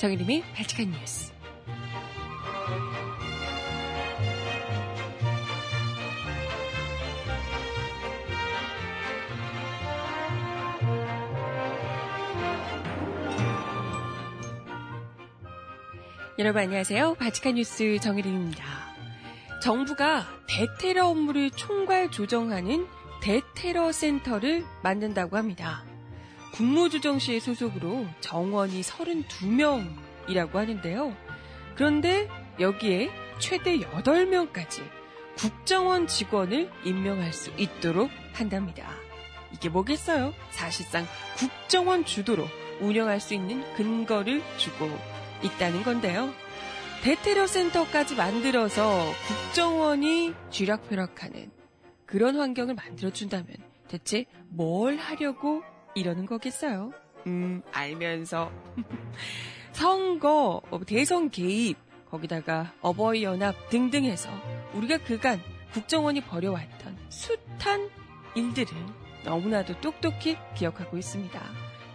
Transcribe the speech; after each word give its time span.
정일림의 0.00 0.42
발칙한 0.54 0.90
뉴스. 0.92 1.30
여러분 16.38 16.62
안녕하세요. 16.62 17.16
바치칸 17.16 17.56
뉴스 17.56 17.98
정혜린입니다. 17.98 18.64
정부가 19.62 20.26
대테러 20.48 21.08
업무를 21.08 21.50
총괄 21.50 22.10
조정하는 22.10 22.86
대테러 23.20 23.92
센터를 23.92 24.64
만든다고 24.82 25.36
합니다. 25.36 25.89
국무조정실 26.52 27.40
소속으로 27.40 28.06
정원이 28.20 28.80
32명이라고 28.80 30.54
하는데요. 30.54 31.16
그런데 31.74 32.28
여기에 32.58 33.10
최대 33.38 33.78
8명까지 33.78 34.82
국정원 35.36 36.06
직원을 36.06 36.70
임명할 36.84 37.32
수 37.32 37.50
있도록 37.56 38.10
한답니다. 38.32 38.90
이게 39.52 39.68
뭐겠어요? 39.68 40.34
사실상 40.50 41.06
국정원 41.36 42.04
주도로 42.04 42.46
운영할 42.80 43.20
수 43.20 43.34
있는 43.34 43.62
근거를 43.74 44.42
주고 44.58 44.90
있다는 45.42 45.82
건데요. 45.82 46.32
대테러 47.02 47.46
센터까지 47.46 48.14
만들어서 48.14 49.06
국정원이 49.26 50.34
쥐락펴락하는 50.50 51.50
그런 52.04 52.36
환경을 52.36 52.74
만들어준다면 52.74 53.56
대체 53.88 54.26
뭘 54.48 54.96
하려고 54.98 55.62
이러는 55.94 56.26
거겠어요? 56.26 56.92
음, 57.26 57.62
알면서. 57.72 58.50
선거, 59.72 60.60
어, 60.70 60.84
대선 60.84 61.30
개입, 61.30 61.76
거기다가 62.10 62.72
어버이 62.80 63.22
연합 63.22 63.54
등등 63.70 64.04
해서 64.04 64.28
우리가 64.74 64.98
그간 64.98 65.40
국정원이 65.72 66.22
벌여왔던 66.22 66.98
숱한 67.08 67.88
일들을 68.34 68.68
너무나도 69.24 69.80
똑똑히 69.80 70.36
기억하고 70.56 70.96
있습니다. 70.96 71.40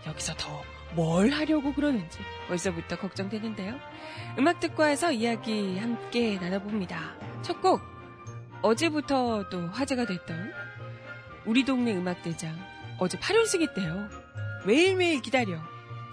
여기서 0.08 0.34
더 0.38 0.76
뭘 0.96 1.30
하려고 1.30 1.74
그러는지 1.74 2.20
벌써부터 2.48 2.98
걱정되는데요. 2.98 3.78
음악 4.40 4.59
듣고 4.59 4.84
와서 4.84 5.12
이야기 5.12 5.78
함께 5.78 6.38
나눠봅니다. 6.40 7.16
첫 7.42 7.62
곡, 7.62 7.82
어제부터 8.62 9.50
또 9.50 9.68
화제가 9.68 10.06
됐던 10.06 10.52
우리 11.46 11.66
동네 11.66 11.94
음악대장 11.96 12.58
어제 12.98 13.18
8연승 13.18 13.62
했대요. 13.62 14.08
매일매일 14.66 15.22
기다려. 15.22 15.60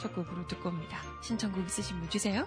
첫 0.00 0.14
곡으로 0.14 0.46
듣고 0.48 0.68
옵니다. 0.68 0.98
신청곡 1.22 1.64
있으신 1.66 1.98
분 2.00 2.10
주세요. 2.10 2.46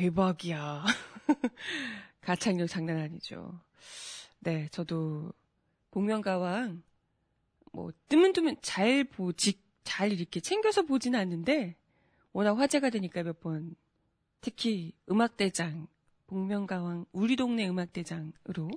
대박이야. 0.00 0.82
가창력 2.22 2.68
장난 2.68 2.96
아니죠. 2.96 3.60
네, 4.38 4.66
저도 4.70 5.30
복면가왕 5.90 6.82
뭐 7.72 7.92
뜨면 8.08 8.32
잘 8.62 9.04
보지 9.04 9.60
잘 9.84 10.10
이렇게 10.10 10.40
챙겨서 10.40 10.82
보지는 10.82 11.20
않는데 11.20 11.76
워낙 12.32 12.58
화제가 12.58 12.88
되니까 12.88 13.22
몇 13.22 13.40
번 13.40 13.76
특히 14.40 14.94
음악대장 15.10 15.86
복면가왕 16.28 17.04
우리 17.12 17.36
동네 17.36 17.68
음악대장으로 17.68 18.70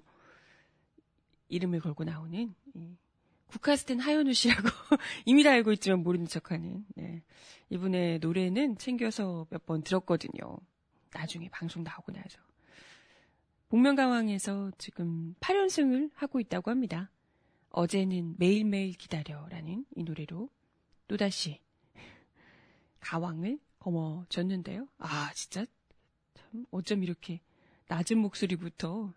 이름을 1.47 1.79
걸고 1.79 2.03
나오는 2.03 2.53
국카스텐 3.47 4.01
하현우 4.01 4.33
씨라고 4.33 4.67
이미 5.25 5.43
다 5.43 5.51
알고 5.51 5.71
있지만 5.73 6.03
모르는 6.03 6.27
척하는 6.27 6.85
네. 6.95 7.23
이분의 7.69 8.19
노래는 8.19 8.77
챙겨서 8.77 9.47
몇 9.49 9.65
번 9.65 9.83
들었거든요. 9.83 10.57
나중에 11.13 11.49
방송 11.49 11.83
나오고 11.83 12.11
나서. 12.11 12.39
복면가왕에서 13.69 14.71
지금 14.77 15.33
8연승을 15.39 16.11
하고 16.13 16.39
있다고 16.39 16.69
합니다. 16.69 17.09
어제는 17.69 18.35
매일매일 18.37 18.93
기다려라는 18.93 19.85
이 19.95 20.03
노래로 20.03 20.49
또다시 21.07 21.59
가왕을 22.99 23.59
거머쥐었는데요. 23.79 24.87
아, 24.99 25.31
진짜 25.33 25.65
참 26.35 26.65
어쩜 26.71 27.03
이렇게 27.03 27.41
낮은 27.87 28.17
목소리부터 28.19 29.13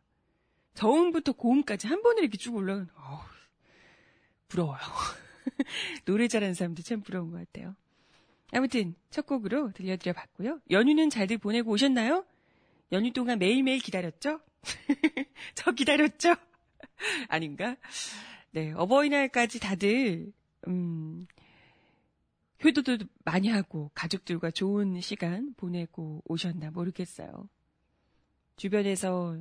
저음부터 0.75 1.33
고음까지 1.33 1.87
한 1.87 2.03
번에 2.03 2.21
이렇게 2.21 2.37
쭉 2.37 2.57
올라가는, 2.57 2.89
어우, 2.95 3.19
부러워요. 4.49 4.81
노래 6.05 6.29
잘하는 6.29 6.55
사람들 6.55 6.85
참 6.85 7.01
부러운 7.01 7.31
것 7.31 7.39
같아요. 7.39 7.77
아무튼 8.53 8.95
첫 9.11 9.27
곡으로 9.27 9.73
들려드려 9.73 10.13
봤고요. 10.13 10.61
연휴는 10.71 11.11
잘들 11.11 11.39
보내고 11.39 11.73
오셨나요? 11.73 12.25
연휴 12.93 13.13
동안 13.13 13.39
매일매일 13.39 13.81
기다렸죠? 13.81 14.41
저 15.55 15.73
기다렸죠? 15.73 16.35
아닌가? 17.29 17.77
네, 18.53 18.73
어버이날까지 18.73 19.61
다들 19.61 20.33
음 20.69 21.27
효도도 22.65 22.99
많이 23.25 23.49
하고 23.49 23.91
가족들과 23.95 24.51
좋은 24.51 25.01
시간 25.01 25.55
보내고 25.55 26.23
오셨나 26.27 26.71
모르겠어요. 26.71 27.49
주변에서 28.57 29.39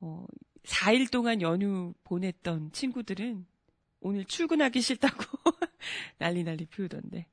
어 0.00 0.26
4일 0.64 1.10
동안 1.10 1.40
연휴 1.40 1.94
보냈던 2.04 2.72
친구들은 2.72 3.46
오늘 4.00 4.24
출근하기 4.24 4.80
싫다고 4.80 5.24
난리 6.18 6.44
난리 6.44 6.66
피우던데. 6.66 7.26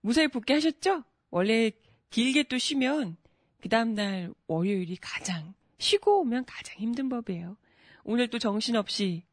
무사히 0.00 0.28
복귀하셨죠? 0.28 1.04
원래 1.30 1.70
길게 2.10 2.44
또 2.44 2.58
쉬면 2.58 3.16
그 3.60 3.68
다음날 3.68 4.32
월요일이 4.46 4.96
가장 4.96 5.54
쉬고 5.78 6.20
오면 6.20 6.44
가장 6.46 6.76
힘든 6.78 7.08
법이에요. 7.08 7.56
오늘 8.04 8.28
또 8.28 8.38
정신없이 8.38 9.24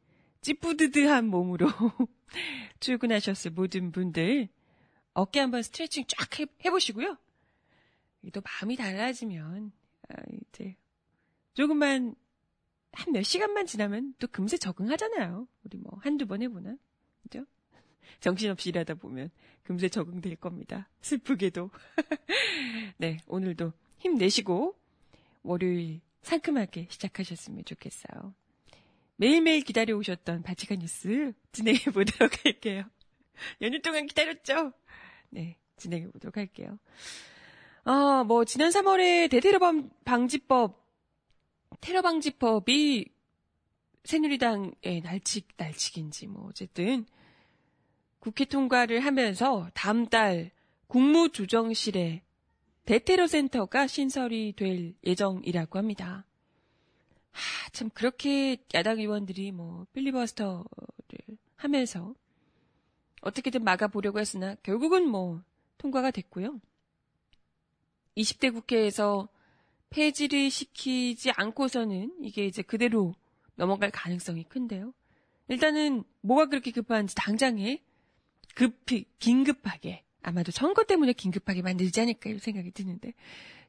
찌뿌드드한 0.42 1.26
몸으로 1.28 1.68
출근하셨을 2.80 3.52
모든 3.52 3.92
분들 3.92 4.50
어깨 5.14 5.40
한번 5.40 5.64
스트레칭 5.64 6.06
쫙 6.08 6.40
해, 6.40 6.46
해보시고요. 6.66 7.18
또 8.34 8.42
마음이 8.42 8.76
달라지면 8.76 9.72
아, 10.10 10.16
이제 10.52 10.76
조금만 11.54 12.16
한 12.98 13.14
몇 13.14 13.24
시간만 13.24 13.68
지나면 13.68 14.16
또 14.18 14.28
금세 14.28 14.58
적응하잖아요. 14.58 15.48
우리 15.64 15.78
뭐 15.78 16.00
한두 16.02 16.26
번 16.26 16.42
해보나 16.42 16.78
그죠? 17.22 17.46
정신없이 18.20 18.70
일하다 18.70 18.96
보면 18.96 19.30
금세 19.64 19.90
적응될 19.90 20.36
겁니다. 20.38 20.90
슬프게도. 21.02 21.70
네, 22.98 23.18
오늘도 23.28 23.74
힘내시고 24.00 24.76
월요일 25.44 26.02
상큼하게 26.22 26.88
시작하셨으면 26.90 27.66
좋겠어요. 27.66 28.34
매일매일 29.18 29.62
기다려오셨던 29.62 30.44
바치카 30.44 30.76
뉴스 30.76 31.34
진행해 31.52 31.80
보도록 31.86 32.32
할게요. 32.46 32.84
연휴 33.62 33.82
동안 33.82 34.06
기다렸죠? 34.06 34.74
네, 35.30 35.58
진행해 35.78 36.10
보도록 36.12 36.38
할게요. 36.38 36.78
아, 37.84 38.24
뭐, 38.28 38.44
지난 38.46 38.70
3월에 38.70 39.30
대테러 39.30 39.60
방지법, 40.04 40.86
테러 41.80 42.02
방지법이 42.02 43.06
새누리당의 44.04 45.02
날칙, 45.04 45.48
날칙인지 45.56 46.28
뭐, 46.28 46.48
어쨌든, 46.50 47.06
국회 48.20 48.46
통과를 48.46 49.00
하면서 49.02 49.70
다음 49.74 50.08
달 50.08 50.52
국무조정실에 50.88 52.24
대테러 52.86 53.28
센터가 53.28 53.88
신설이 53.88 54.54
될 54.56 54.94
예정이라고 55.06 55.78
합니다. 55.78 56.26
하, 57.32 57.70
참, 57.72 57.90
그렇게 57.90 58.58
야당 58.74 59.00
의원들이 59.00 59.52
뭐, 59.52 59.86
필리버스터를 59.94 60.66
하면서 61.58 62.16
어떻게든 63.22 63.64
막아보려고 63.64 64.20
했으나 64.20 64.56
결국은 64.64 65.08
뭐, 65.08 65.42
통과가 65.78 66.12
됐고요. 66.12 66.60
20대 68.16 68.54
국회에서 68.54 69.28
폐지를 69.90 70.50
시키지 70.50 71.32
않고서는 71.32 72.16
이게 72.22 72.46
이제 72.46 72.62
그대로 72.62 73.14
넘어갈 73.56 73.92
가능성이 73.92 74.44
큰데요. 74.44 74.94
일단은 75.50 76.04
뭐가 76.22 76.48
그렇게 76.48 76.72
급한지 76.72 77.16
당장에 77.16 77.84
급히 78.58 79.06
긴급하게 79.20 80.04
아마도 80.24 80.52
선거 80.52 80.84
때문에 80.84 81.14
긴급하게 81.14 81.62
만들지 81.62 82.02
않을까 82.02 82.32
이런 82.32 82.40
생각이 82.40 82.72
드는데 82.72 83.14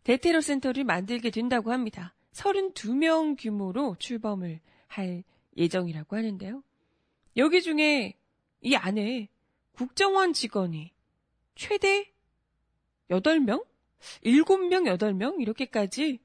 대테러 0.02 0.40
센터를 0.40 0.85
만들게 0.85 1.29
된다고 1.29 1.73
합니다. 1.73 2.14
32명 2.32 3.37
규모로 3.38 3.96
출범을 3.99 4.61
할 4.87 5.25
예정이라고 5.58 6.17
하는데요. 6.17 6.62
여기 7.37 7.61
중에 7.61 8.14
이 8.62 8.76
안에 8.76 9.29
국정원 9.73 10.32
직원이 10.32 10.90
최대 11.55 12.11
8명? 13.11 13.67
7명, 14.25 14.96
8명? 14.96 15.38
이렇게까지 15.38 16.19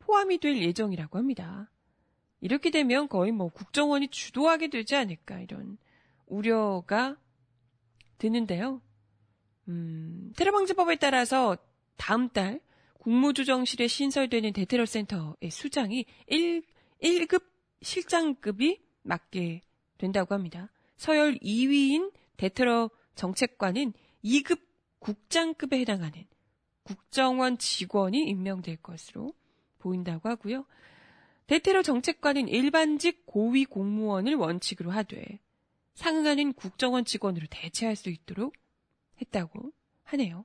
포함이 0.00 0.38
될 0.38 0.60
예정이라고 0.60 1.18
합니다. 1.18 1.70
이렇게 2.40 2.70
되면 2.70 3.08
거의 3.08 3.30
뭐 3.30 3.48
국정원이 3.48 4.08
주도하게 4.08 4.70
되지 4.70 4.96
않을까 4.96 5.38
이런 5.38 5.78
우려가 6.26 7.16
드는데요. 8.18 8.80
음, 9.68 10.32
테러 10.36 10.52
방지법에 10.52 10.96
따라서 10.96 11.56
다음 11.96 12.28
달 12.28 12.60
국무조정실에 13.00 13.86
신설되는 13.86 14.52
대테러 14.52 14.86
센터의 14.86 15.50
수장이 15.50 16.04
1, 16.26 16.62
1급 17.02 17.44
실장급이 17.80 18.80
맡게 19.02 19.62
된다고 19.98 20.34
합니다. 20.34 20.70
서열 20.96 21.38
2위인 21.38 22.12
대테러 22.36 22.90
정책관은 23.14 23.92
2급 24.24 24.60
국장급에 24.98 25.80
해당하는 25.80 26.24
국정원 26.82 27.58
직원이 27.58 28.24
임명될 28.24 28.78
것으로 28.78 29.32
보인다고 29.78 30.28
하고요. 30.28 30.64
대테러 31.46 31.82
정책관은 31.82 32.48
일반직 32.48 33.24
고위 33.26 33.64
공무원을 33.64 34.34
원칙으로 34.34 34.90
하되 34.90 35.40
상응하는 35.98 36.52
국정원 36.52 37.04
직원으로 37.04 37.48
대체할 37.50 37.96
수 37.96 38.08
있도록 38.08 38.54
했다고 39.20 39.72
하네요. 40.04 40.44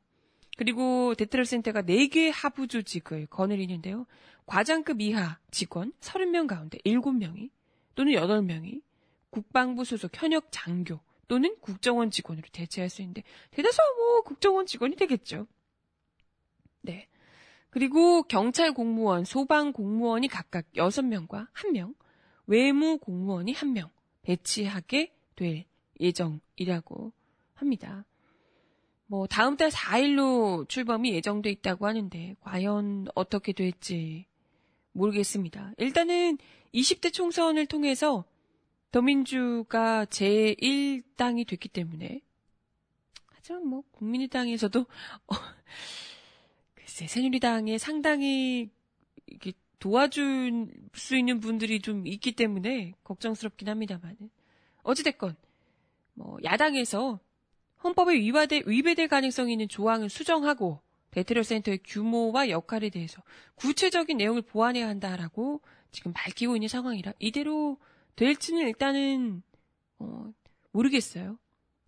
그리고 0.57 1.13
대테러 1.13 1.45
센터가 1.45 1.83
4개 1.83 2.31
하부 2.33 2.67
조직을 2.67 3.27
거느리는데요. 3.27 4.07
과장급 4.47 4.99
이하 5.01 5.37
직원 5.51 5.93
30명 5.99 6.47
가운데 6.47 6.79
7명이 6.79 7.51
또는 7.93 8.13
8명이 8.13 8.81
국방부 9.29 9.85
소속 9.85 10.11
현역 10.19 10.47
장교 10.49 10.99
또는 11.27 11.55
국정원 11.61 12.09
직원으로 12.09 12.47
대체할 12.51 12.89
수 12.89 13.01
있는데 13.03 13.23
대다수 13.51 13.77
뭐 13.97 14.21
국정원 14.21 14.65
직원이 14.65 14.95
되겠죠. 14.95 15.47
네. 16.81 17.07
그리고 17.69 18.23
경찰 18.23 18.73
공무원, 18.73 19.23
소방 19.23 19.71
공무원이 19.71 20.27
각각 20.29 20.65
6명과 20.73 21.51
1명, 21.53 21.95
외무 22.47 22.97
공무원이 22.97 23.53
1명 23.53 23.89
배치하게 24.23 25.13
될 25.35 25.65
예정이라고 25.99 27.11
합니다. 27.53 28.05
뭐 29.05 29.27
다음 29.27 29.57
달 29.57 29.69
4일로 29.69 30.67
출범이 30.67 31.13
예정돼 31.13 31.51
있다고 31.51 31.85
하는데 31.85 32.35
과연 32.41 33.07
어떻게 33.15 33.53
될지 33.53 34.25
모르겠습니다. 34.93 35.73
일단은 35.77 36.37
20대 36.73 37.13
총선을 37.13 37.65
통해서 37.67 38.25
더민주가 38.91 40.05
제1당이 40.05 41.47
됐기 41.47 41.69
때문에 41.69 42.21
하지만 43.27 43.67
뭐 43.67 43.83
국민의당에서도 43.91 44.79
어, 45.27 45.35
글쎄 46.75 47.07
새누리당에 47.07 47.77
상당히 47.77 48.69
도와줄 49.79 50.71
수 50.93 51.17
있는 51.17 51.39
분들이 51.39 51.81
좀 51.81 52.07
있기 52.07 52.33
때문에 52.33 52.93
걱정스럽긴 53.03 53.67
합니다만은 53.67 54.29
어찌됐건 54.83 55.35
뭐 56.13 56.37
야당에서 56.43 57.19
헌법에 57.83 58.15
위반돼, 58.15 58.63
위배될 58.65 59.07
가능성이 59.07 59.53
있는 59.53 59.67
조항을 59.67 60.09
수정하고 60.09 60.81
베테러 61.11 61.43
센터의 61.43 61.79
규모와 61.83 62.49
역할에 62.49 62.89
대해서 62.89 63.21
구체적인 63.55 64.17
내용을 64.17 64.41
보완해야 64.41 64.87
한다라고 64.87 65.61
지금 65.91 66.11
밝히고 66.13 66.55
있는 66.55 66.67
상황이라 66.67 67.13
이대로 67.19 67.77
될지는 68.15 68.67
일단은 68.67 69.43
어, 69.99 70.33
모르겠어요. 70.71 71.37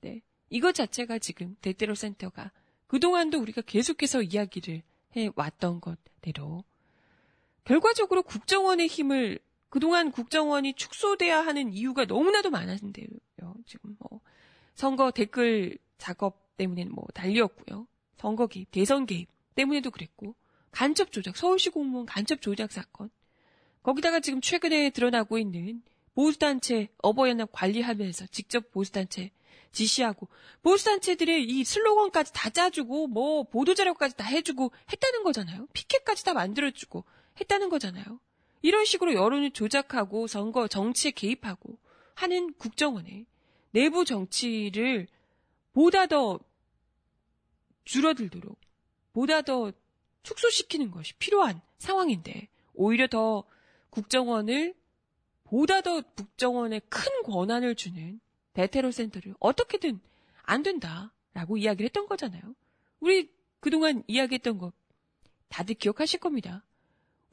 네. 0.02 0.22
이것 0.50 0.74
자체가 0.74 1.20
지금 1.20 1.56
대테러 1.62 1.96
센터가 1.96 2.52
그동안도 2.88 3.40
우리가 3.40 3.62
계속해서 3.62 4.22
이야기를 4.22 4.84
해 5.18 5.30
왔던 5.36 5.82
것대로 5.82 6.64
결과적으로 7.64 8.22
국정원의 8.22 8.88
힘을 8.88 9.40
그동안 9.70 10.12
국정원이 10.12 10.74
축소돼야 10.74 11.46
하는 11.46 11.74
이유가 11.74 12.06
너무나도 12.06 12.50
많았는데요. 12.50 13.08
지금 13.66 13.96
뭐 14.00 14.22
선거 14.74 15.12
댓글 15.12 15.78
작업 15.98 16.56
때문에는 16.58 16.94
뭐 16.94 17.06
달리었고요. 17.14 17.88
선거 18.18 18.48
개입, 18.48 18.72
대선 18.72 19.06
개입 19.06 19.28
때문에도 19.56 19.92
그랬고 19.92 20.36
간첩 20.72 21.12
조작, 21.12 21.38
서울시 21.38 21.70
공무원 21.70 22.06
간첩 22.06 22.42
조작 22.42 22.72
사건. 22.72 23.10
거기다가 23.84 24.20
지금 24.20 24.42
최근에 24.42 24.90
드러나고 24.90 25.38
있는 25.38 25.84
보수단체 26.16 26.90
어버이연합 27.00 27.50
관리하면서 27.52 28.28
직접 28.28 28.72
보수단체 28.72 29.32
지시하고 29.72 30.28
보수단체들의 30.64 31.44
이 31.44 31.64
슬로건까지 31.64 32.32
다 32.34 32.50
짜주고 32.50 33.08
뭐 33.08 33.44
보도자료까지 33.44 34.16
다 34.16 34.24
해주고 34.24 34.72
했다는 34.92 35.24
거잖아요. 35.24 35.68
피켓까지 35.74 36.24
다 36.24 36.34
만들어주고 36.34 37.04
했다는 37.42 37.70
거잖아요. 37.70 38.20
이런 38.62 38.86
식으로 38.86 39.14
여론을 39.14 39.52
조작하고 39.52 40.28
선거 40.28 40.68
정치에 40.68 41.12
개입하고 41.12 41.78
하는 42.16 42.54
국정원의 42.54 43.26
내부 43.72 44.06
정치를 44.06 45.08
보다 45.74 46.08
더 46.08 46.40
줄어들도록 47.84 48.58
보다 49.14 49.42
더 49.42 49.72
축소시키는 50.24 50.92
것이 50.92 51.14
필요한 51.16 51.62
상황인데 51.78 52.48
오히려 52.74 53.08
더 53.08 53.44
국정원을 53.90 54.74
보다 55.44 55.82
더 55.82 56.02
국정원에 56.02 56.80
큰 56.90 57.24
권한을 57.24 57.76
주는 57.76 58.20
대테러 58.54 58.92
센터를 58.92 59.36
어떻게든 59.40 60.00
안 60.44 60.64
된다라고 60.64 61.58
이야기를 61.58 61.86
했던 61.86 62.08
거잖아요. 62.08 62.42
우리 63.00 63.30
그동안 63.60 64.04
이야기했던 64.08 64.58
거 64.58 64.72
다들 65.50 65.76
기억하실 65.76 66.20
겁니다. 66.20 66.64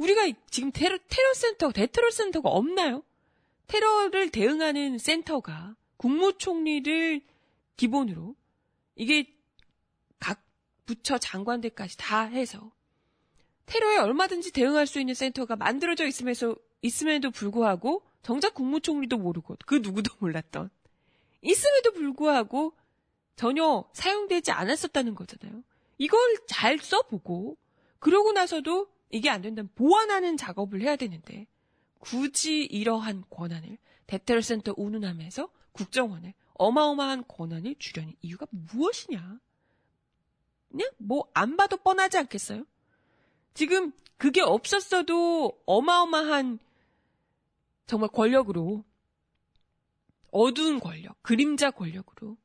우리가 0.03 0.33
지금 0.51 0.73
테러, 0.73 0.99
테러 1.09 1.35
센터, 1.35 1.71
대테러 1.71 2.11
센터가 2.11 2.49
없나요? 2.49 3.05
테러를 3.69 4.31
대응하는 4.31 4.99
센터가 4.99 5.77
국무총리를 5.97 7.21
기본으로 7.77 8.35
이게 8.97 9.33
각 10.19 10.43
부처 10.87 11.19
장관들까지 11.19 11.97
다 11.97 12.23
해서 12.23 12.73
테러에 13.67 13.99
얼마든지 13.99 14.51
대응할 14.51 14.87
수 14.89 14.99
있는 14.99 15.15
센터가 15.15 15.55
만들어져 15.55 16.07
있음에서 16.07 16.57
있음에도 16.83 17.31
불구하고 17.31 18.03
정작 18.23 18.55
국무총리도 18.55 19.19
모르고 19.19 19.57
그 19.65 19.77
누구도 19.77 20.15
몰랐던 20.19 20.69
있음에도 21.43 21.93
불구하고 21.93 22.75
전혀 23.37 23.85
사용되지 23.93 24.51
않았었다는 24.51 25.15
거잖아요. 25.15 25.63
이걸 25.99 26.21
잘 26.49 26.79
써보고 26.79 27.57
그러고 28.01 28.33
나서도 28.33 28.92
이게 29.13 29.31
안 29.31 29.43
된다면 29.43 29.71
보완하는 29.77 30.37
작업을 30.37 30.81
해야 30.81 30.97
되는데 30.97 31.47
굳이 32.01 32.65
이러한 32.65 33.25
권한을 33.31 33.79
대테러 34.09 34.41
센터 34.41 34.75
운운하면서 34.77 35.49
국정원에 35.73 36.35
어마어마한 36.55 37.25
권한을 37.29 37.77
주려는 37.79 38.15
이유가 38.21 38.47
무엇이냐? 38.51 39.39
그냥 40.71 40.91
뭐 40.99 41.29
안 41.35 41.57
봐도 41.57 41.77
뻔하지 41.77 42.19
않겠어요? 42.19 42.65
지금 43.55 43.93
그게 44.17 44.41
없었어도 44.41 45.61
어마어마한 45.67 46.59
정말 47.87 48.09
권력으로 48.09 48.85
어두운 50.31 50.81
권력, 50.81 51.23
그림자 51.23 51.71
권력으로 51.71 52.39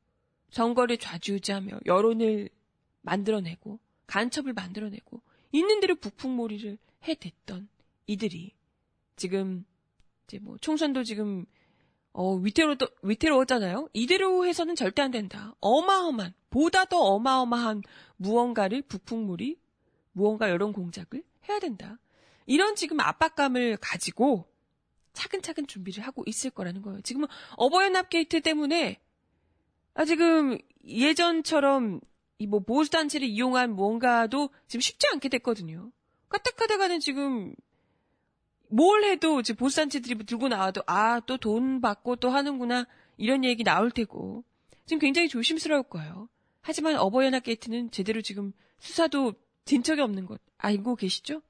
선거를 0.50 0.98
좌지우지하며 0.98 1.80
여론을 1.86 2.50
만들어내고 3.00 3.78
간첩을 4.06 4.52
만들어내고 4.52 5.22
있는 5.52 5.80
대로 5.80 5.94
북풍몰이를 5.94 6.78
해댔던 7.04 7.68
이들이 8.06 8.54
지금 9.16 9.64
이제 10.26 10.38
뭐 10.38 10.56
총선도 10.58 11.04
지금 11.04 11.46
어 12.12 12.34
위태로 12.34 12.76
위태로웠잖아요. 13.02 13.88
이대로 13.92 14.46
해서는 14.46 14.74
절대 14.74 15.02
안 15.02 15.10
된다. 15.10 15.54
어마어마한 15.60 16.34
보다 16.50 16.84
더 16.84 16.98
어마어마한 16.98 17.82
무언가를 18.16 18.82
북풍몰이 18.82 19.58
무언가 20.12 20.50
여론 20.50 20.72
공작을 20.72 21.22
해야 21.48 21.58
된다. 21.60 21.98
이런 22.46 22.74
지금 22.74 23.00
압박감을 23.00 23.76
가지고 23.80 24.46
차근차근 25.12 25.66
준비를 25.66 26.04
하고 26.04 26.22
있을 26.26 26.50
거라는 26.50 26.82
거예요. 26.82 27.00
지금은 27.02 27.28
어버이연합 27.56 28.08
게이트 28.08 28.40
때문에 28.40 29.00
아 29.94 30.04
지금 30.04 30.58
예전처럼 30.84 32.00
이 32.38 32.46
뭐 32.46 32.60
보수단체를 32.60 33.26
이용한 33.28 33.74
무언가도 33.74 34.50
지금 34.68 34.80
쉽지 34.80 35.06
않게 35.12 35.28
됐거든요. 35.28 35.90
까딱하다가는 36.28 37.00
지금 37.00 37.54
뭘 38.70 39.02
해도 39.04 39.42
지금 39.42 39.58
보수단체들이 39.58 40.24
들고 40.24 40.48
나와도 40.48 40.82
아 40.86 41.20
또 41.20 41.36
돈 41.36 41.80
받고 41.80 42.16
또 42.16 42.30
하는구나 42.30 42.86
이런 43.16 43.44
얘기 43.44 43.64
나올 43.64 43.90
테고 43.90 44.44
지금 44.86 45.00
굉장히 45.00 45.28
조심스러울 45.28 45.82
거예요. 45.84 46.28
하지만 46.60 46.96
어버이연합 46.96 47.42
게이트는 47.42 47.90
제대로 47.90 48.20
지금 48.22 48.52
수사도 48.78 49.34
진 49.64 49.82
적이 49.82 50.02
없는 50.02 50.26
것 50.26 50.40
알고 50.58 50.96
계시죠? 50.96 51.42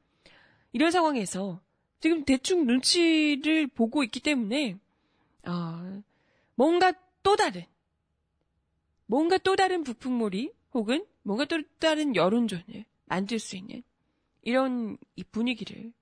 이런 0.73 0.91
상황에서 0.91 1.61
지금 2.01 2.25
대충 2.25 2.67
눈치를 2.67 3.67
보고 3.67 4.05
있기 4.05 4.21
때문에 4.21 4.77
어, 5.47 6.03
뭔가 6.55 6.93
또 7.23 7.37
다른 7.37 7.65
뭔가 9.07 9.39
또 9.39 9.57
다른 9.57 9.83
부품몰이 9.85 10.53
혹은 10.73 11.07
뭔가 11.23 11.45
또 11.45 11.63
다른 11.79 12.15
여론전을 12.15 12.85
만들 13.07 13.39
수 13.39 13.57
있는 13.57 13.83
이런 14.43 14.97
이 15.17 15.25
분위기를 15.25 15.93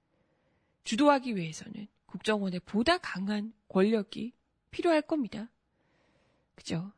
주도하기 0.84 1.36
위해서는 1.36 1.88
국정원에 2.06 2.58
보다 2.60 2.98
강한 2.98 3.52
권력이 3.68 4.32
필요할 4.70 5.02
겁니다. 5.02 5.50
그죠? 6.54 6.92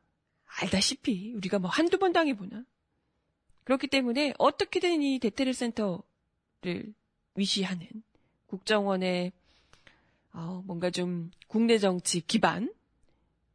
알다시피 0.60 1.32
우리가 1.34 1.58
뭐 1.58 1.70
한두 1.70 1.98
번 1.98 2.12
당해보나. 2.12 2.64
그렇기 3.64 3.86
때문에 3.86 4.34
어떻게든 4.38 5.02
이 5.02 5.18
대테르 5.18 5.52
센터를 5.52 6.94
위시하는 7.34 7.86
국정원의 8.46 9.32
어, 10.32 10.62
뭔가 10.66 10.90
좀 10.90 11.30
국내 11.46 11.78
정치 11.78 12.20
기반, 12.20 12.72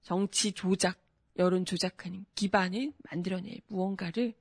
정치 0.01 0.51
조작, 0.51 0.99
여론 1.37 1.65
조작하는 1.65 2.25
기반을 2.35 2.93
만들어낼 3.09 3.61
무언가를 3.67 4.33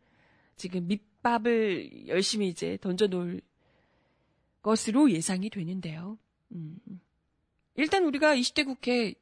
지금 0.56 0.86
밑밥을 0.86 2.08
열심히 2.08 2.48
이제 2.48 2.76
던져놓을 2.80 3.40
것으로 4.62 5.10
예상이 5.10 5.50
되는데요. 5.50 6.18
음. 6.52 6.78
일단 7.74 8.04
우리가 8.04 8.36
20대 8.36 8.64
국회 8.64 9.14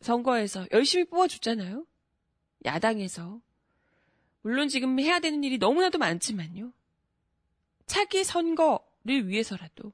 선거에서 0.00 0.66
열심히 0.72 1.04
뽑아줬잖아요. 1.04 1.86
야당에서. 2.64 3.40
물론 4.42 4.68
지금 4.68 4.98
해야 4.98 5.20
되는 5.20 5.42
일이 5.44 5.56
너무나도 5.58 5.98
많지만요. 5.98 6.72
차기 7.86 8.24
선거를 8.24 9.28
위해서라도 9.28 9.92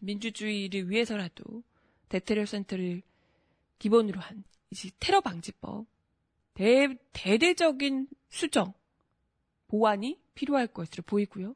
민주주의를 0.00 0.90
위해서라도 0.90 1.62
대테러 2.08 2.44
센터를 2.44 3.02
기본으로 3.78 4.20
한 4.20 4.44
테러 5.00 5.20
방지법 5.20 5.86
대, 6.56 6.88
대대적인 7.12 8.08
수정 8.30 8.72
보완이 9.68 10.18
필요할 10.34 10.66
것으로 10.68 11.02
보이고요. 11.04 11.54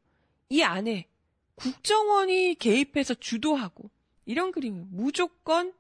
이 0.51 0.63
안에 0.63 1.09
국정원이 1.55 2.55
개입해서 2.57 3.15
주도하고 3.15 3.91
이런 4.27 4.53
그림은 4.53 4.89
무조건 4.91 5.75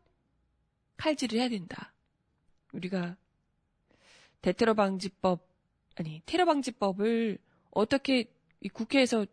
칼질을 0.96 1.38
해야 1.38 1.48
된다. 1.48 1.92
우리가 2.72 3.16
대테러 4.40 4.74
방지법 4.74 5.46
아니 5.96 6.22
테러 6.24 6.46
방지법을 6.46 7.38
어떻게 7.70 8.32
국회에서 8.72 9.26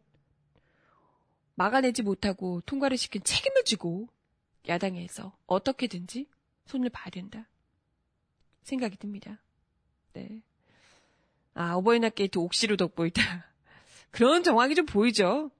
막아내지 1.55 2.01
못하고 2.03 2.61
통과를 2.65 2.97
시킨 2.97 3.23
책임을 3.23 3.63
지고 3.63 4.09
야당에서 4.67 5.37
어떻게든지 5.45 6.27
손을 6.65 6.89
봐야 6.89 7.09
된다. 7.09 7.47
생각이 8.63 8.97
듭니다. 8.97 9.41
네. 10.13 10.41
아, 11.53 11.73
어버이날 11.75 12.11
게이트 12.11 12.37
옥시로 12.37 12.77
덮이다. 12.77 13.21
그런 14.11 14.43
정황이 14.43 14.75
좀 14.75 14.85
보이죠? 14.85 15.51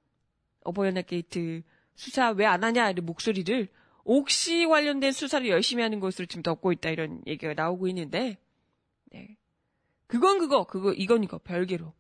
어버이날 0.63 1.03
게이트 1.03 1.63
수사 1.95 2.29
왜 2.31 2.45
안 2.45 2.63
하냐 2.63 2.91
이런 2.91 3.05
목소리를 3.05 3.67
옥시 4.03 4.65
관련된 4.67 5.11
수사를 5.11 5.47
열심히 5.49 5.83
하는 5.83 5.99
것으로 5.99 6.27
지금 6.27 6.43
덮고 6.43 6.71
있다 6.71 6.89
이런 6.91 7.21
얘기가 7.27 7.53
나오고 7.53 7.87
있는데, 7.89 8.37
네. 9.11 9.37
그건 10.07 10.39
그거, 10.39 10.63
그거, 10.63 10.93
이건 10.93 11.23
이거, 11.23 11.37
별개로 11.39 11.93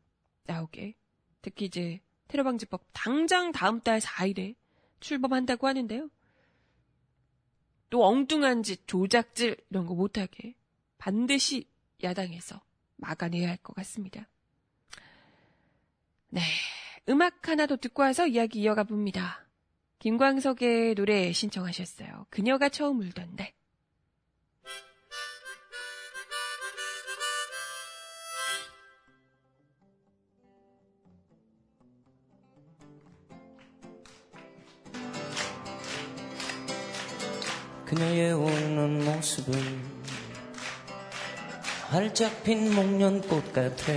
나오게. 0.45 0.95
특히 1.41 1.65
이제 1.65 1.99
테러방지법 2.29 2.81
당장 2.93 3.51
다음 3.51 3.81
달 3.81 3.99
4일에 3.99 4.55
출범한다고 5.01 5.67
하는데요. 5.67 6.09
또 7.89 8.05
엉뚱한 8.05 8.63
짓, 8.63 8.85
조작질 8.87 9.57
이런 9.69 9.85
거 9.85 9.93
못하게 9.93 10.55
반드시 10.97 11.65
야당에서 12.03 12.61
막아내야 12.97 13.49
할 13.49 13.57
것 13.57 13.75
같습니다. 13.75 14.27
네. 16.29 16.41
음악 17.09 17.47
하나 17.47 17.65
더 17.67 17.77
듣고 17.77 18.01
와서 18.03 18.27
이야기 18.27 18.61
이어가 18.61 18.83
봅니다. 18.83 19.45
김광석의 19.99 20.95
노래 20.95 21.31
신청하셨어요. 21.31 22.27
그녀가 22.29 22.69
처음 22.69 22.99
울던데. 22.99 23.53
그녀의 37.85 38.33
웃는 38.33 39.05
모습은 39.05 39.96
활짝 41.89 42.43
핀 42.43 42.73
목련꽃 42.73 43.53
같아. 43.53 43.93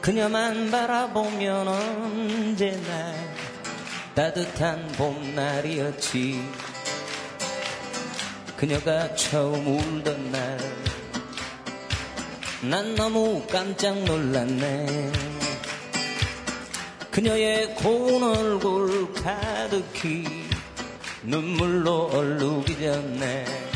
그녀만 0.00 0.70
바라보면 0.70 1.68
언제나 1.68 3.14
따뜻한 4.14 4.88
봄날이었지. 4.92 6.42
그녀가 8.56 9.14
처음 9.14 9.66
울던 9.66 10.32
날 10.32 10.88
난 12.60 12.96
너무 12.96 13.46
깜짝 13.46 13.96
놀랐네. 14.02 15.12
그녀의 17.08 17.76
고운 17.76 18.20
얼굴 18.20 19.12
가득히 19.14 20.24
눈물로 21.22 22.08
얼룩이 22.12 22.80
졌네 22.80 23.67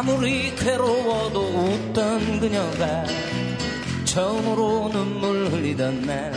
아무리 0.00 0.54
괴로워도 0.56 1.40
웃던 1.42 2.40
그녀가 2.40 3.04
처음으로 4.06 4.88
눈물 4.90 5.52
흘리던 5.52 6.00
날. 6.06 6.32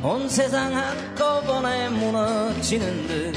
온 0.00 0.28
세상 0.28 0.72
한꺼번에 0.76 1.88
무너지는 1.88 3.06
듯 3.08 3.34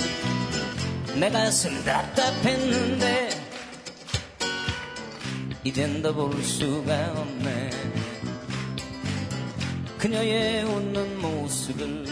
내 1.17 1.31
가슴 1.31 1.83
답답했는데 1.83 3.29
이젠 5.63 6.03
더 6.03 6.13
볼 6.13 6.43
수가 6.43 7.13
없네. 7.15 7.71
그녀의 9.97 10.63
웃는 10.63 11.19
모습을 11.19 12.05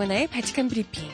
정은아의 0.00 0.28
바칙한 0.28 0.68
브리핑. 0.68 1.10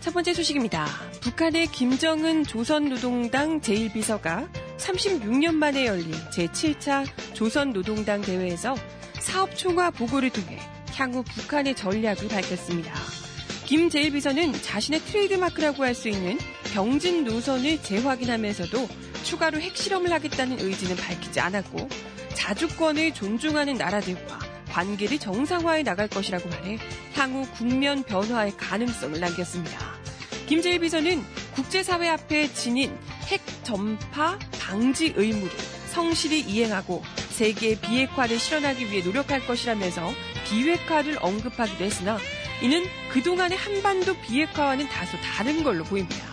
첫 0.00 0.12
번째 0.12 0.34
소식입니다. 0.34 0.86
북한의 1.22 1.68
김정은 1.68 2.44
조선노동당 2.44 3.60
제1비서가 3.60 4.50
36년 4.76 5.54
만에 5.54 5.86
열린 5.86 6.10
제7차 6.34 7.06
조선노동당 7.34 8.20
대회에서 8.20 8.74
사업 9.20 9.56
총화 9.56 9.90
보고를 9.90 10.30
통해 10.30 10.58
향후 10.94 11.22
북한의 11.22 11.74
전략을 11.76 12.28
밝혔습니다. 12.28 12.99
김재일 13.70 14.10
비서는 14.10 14.52
자신의 14.52 14.98
트레이드마크라고 15.02 15.84
할 15.84 15.94
수 15.94 16.08
있는 16.08 16.38
병진 16.74 17.22
노선을 17.22 17.80
재확인하면서도 17.80 18.88
추가로 19.22 19.60
핵실험을 19.60 20.10
하겠다는 20.10 20.58
의지는 20.58 20.96
밝히지 20.96 21.38
않았고 21.38 21.88
자주권을 22.34 23.14
존중하는 23.14 23.74
나라들과 23.74 24.40
관계를 24.70 25.20
정상화해 25.20 25.84
나갈 25.84 26.08
것이라고 26.08 26.48
말해 26.48 26.78
향후 27.14 27.46
국면 27.52 28.02
변화의 28.02 28.56
가능성을 28.56 29.20
남겼습니다. 29.20 29.78
김재일 30.48 30.80
비서는 30.80 31.22
국제사회 31.54 32.08
앞에 32.08 32.52
지닌 32.52 32.98
핵 33.28 33.40
전파 33.62 34.36
방지 34.58 35.12
의무를 35.14 35.48
성실히 35.90 36.40
이행하고 36.40 37.04
세계의 37.30 37.78
비핵화를 37.82 38.36
실현하기 38.36 38.90
위해 38.90 39.04
노력할 39.04 39.46
것이라면서 39.46 40.12
비핵화를 40.48 41.18
언급하기도 41.20 41.84
했으나 41.84 42.18
이는 42.62 42.84
그동안의 43.10 43.56
한반도 43.56 44.14
비핵화와는 44.20 44.88
다소 44.88 45.18
다른 45.20 45.64
걸로 45.64 45.84
보입니다. 45.84 46.26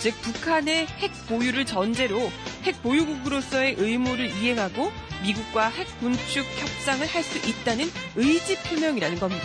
즉 0.00 0.14
북한의 0.22 0.86
핵 0.86 1.10
보유를 1.28 1.66
전제로 1.66 2.30
핵 2.62 2.82
보유국으로서의 2.82 3.76
의무를 3.78 4.30
이행하고 4.36 4.92
미국과 5.22 5.68
핵 5.68 5.86
군축 6.00 6.44
협상을 6.44 7.06
할 7.06 7.22
수 7.22 7.38
있다는 7.48 7.90
의지 8.16 8.56
표명이라는 8.62 9.18
겁니다. 9.18 9.44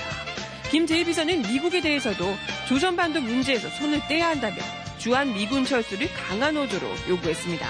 김재일 0.69 1.05
비서는 1.05 1.41
미국에 1.43 1.81
대해서도 1.81 2.35
조선반도 2.67 3.21
문제에서 3.21 3.69
손을 3.69 4.01
떼야 4.07 4.29
한다며 4.29 4.57
주한 4.97 5.33
미군 5.33 5.65
철수를 5.65 6.11
강화노조로 6.13 6.87
요구했습니다. 7.09 7.67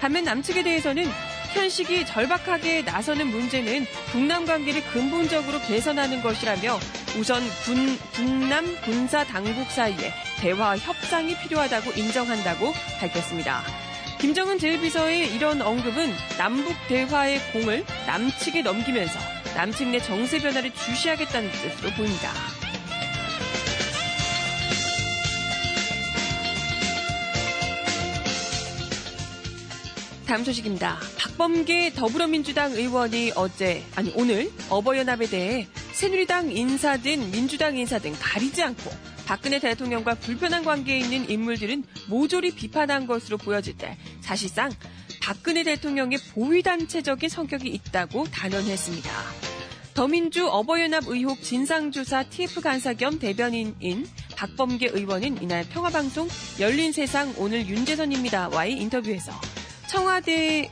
반면 0.00 0.24
남측에 0.24 0.62
대해서는 0.62 1.06
현식이 1.54 2.04
절박하게 2.06 2.82
나서는 2.82 3.28
문제는 3.28 3.86
북남 4.10 4.44
관계를 4.44 4.82
근본적으로 4.92 5.60
개선하는 5.60 6.20
것이라며 6.20 6.78
우선 7.18 7.42
군, 7.64 7.96
북남 8.12 8.80
군사 8.82 9.24
당국 9.24 9.70
사이에 9.70 10.12
대화 10.40 10.76
협상이 10.76 11.36
필요하다고 11.38 11.92
인정한다고 11.92 12.72
밝혔습니다. 12.98 13.62
김정은 14.20 14.58
제1비서의 14.58 15.34
이런 15.34 15.62
언급은 15.62 16.12
남북 16.38 16.74
대화의 16.88 17.38
공을 17.52 17.84
남측에 18.06 18.62
넘기면서 18.62 19.18
남측 19.54 19.88
내 19.88 20.00
정세 20.00 20.40
변화를 20.40 20.72
주시하겠다는 20.72 21.50
뜻으로 21.50 21.90
보입니다. 21.90 22.63
다음 30.26 30.42
소식입니다. 30.42 30.98
박범계 31.18 31.92
더불어민주당 31.94 32.72
의원이 32.72 33.32
어제, 33.36 33.84
아니 33.94 34.10
오늘 34.16 34.50
어버이연합에 34.70 35.26
대해 35.26 35.68
새누리당 35.92 36.50
인사든 36.50 37.30
민주당 37.30 37.76
인사든 37.76 38.14
가리지 38.14 38.62
않고 38.62 38.90
박근혜 39.26 39.58
대통령과 39.58 40.14
불편한 40.14 40.64
관계에 40.64 40.98
있는 40.98 41.28
인물들은 41.28 41.84
모조리 42.08 42.54
비판한 42.54 43.06
것으로 43.06 43.36
보여질 43.36 43.76
때 43.76 43.96
사실상 44.20 44.70
박근혜 45.22 45.62
대통령의 45.62 46.18
보위단체적인 46.32 47.28
성격이 47.28 47.68
있다고 47.68 48.24
단언했습니다. 48.24 49.10
더민주 49.94 50.48
어버이연합 50.48 51.04
의혹 51.06 51.40
진상조사 51.42 52.24
TF 52.24 52.60
간사 52.60 52.94
겸 52.94 53.18
대변인인 53.18 54.06
박범계 54.36 54.88
의원은 54.88 55.42
이날 55.42 55.64
평화방송 55.68 56.28
열린 56.60 56.92
세상 56.92 57.32
오늘 57.38 57.68
윤재선입니다와의 57.68 58.72
인터뷰에서 58.72 59.32
청와대의 59.94 60.70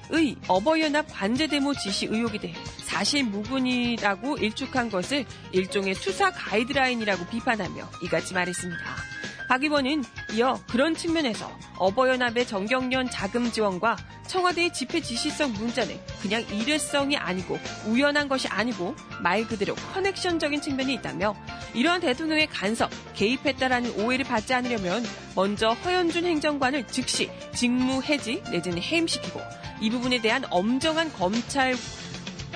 어버이연합 0.48 1.06
관제대모 1.08 1.74
지시 1.74 2.06
의혹에 2.06 2.38
대해 2.38 2.54
사실 2.78 3.22
무근이라고 3.22 4.38
일축한 4.38 4.90
것을 4.90 5.24
일종의 5.52 5.94
수사 5.94 6.32
가이드라인이라고 6.32 7.26
비판하며 7.26 7.88
이같이 8.02 8.34
말했습니다. 8.34 9.11
박 9.52 9.62
의원은 9.62 10.02
이어 10.32 10.58
그런 10.66 10.94
측면에서 10.94 11.54
어버이연합의 11.76 12.46
정경련 12.46 13.10
자금 13.10 13.52
지원과 13.52 13.98
청와대의 14.26 14.72
집회 14.72 15.02
지시성 15.02 15.52
문자는 15.52 16.00
그냥 16.22 16.42
일회성이 16.48 17.18
아니고 17.18 17.58
우연한 17.84 18.30
것이 18.30 18.48
아니고 18.48 18.96
말 19.22 19.46
그대로 19.46 19.74
커넥션적인 19.74 20.62
측면이 20.62 20.94
있다며 20.94 21.36
이러한 21.74 22.00
대통령의 22.00 22.46
간섭, 22.46 22.90
개입했다라는 23.12 24.00
오해를 24.00 24.24
받지 24.24 24.54
않으려면 24.54 25.04
먼저 25.36 25.72
허현준 25.72 26.24
행정관을 26.24 26.86
즉시 26.86 27.30
직무 27.54 28.02
해지 28.02 28.42
내지는 28.50 28.80
해임시키고 28.80 29.38
이 29.82 29.90
부분에 29.90 30.22
대한 30.22 30.44
엄정한 30.48 31.12
검찰 31.12 31.74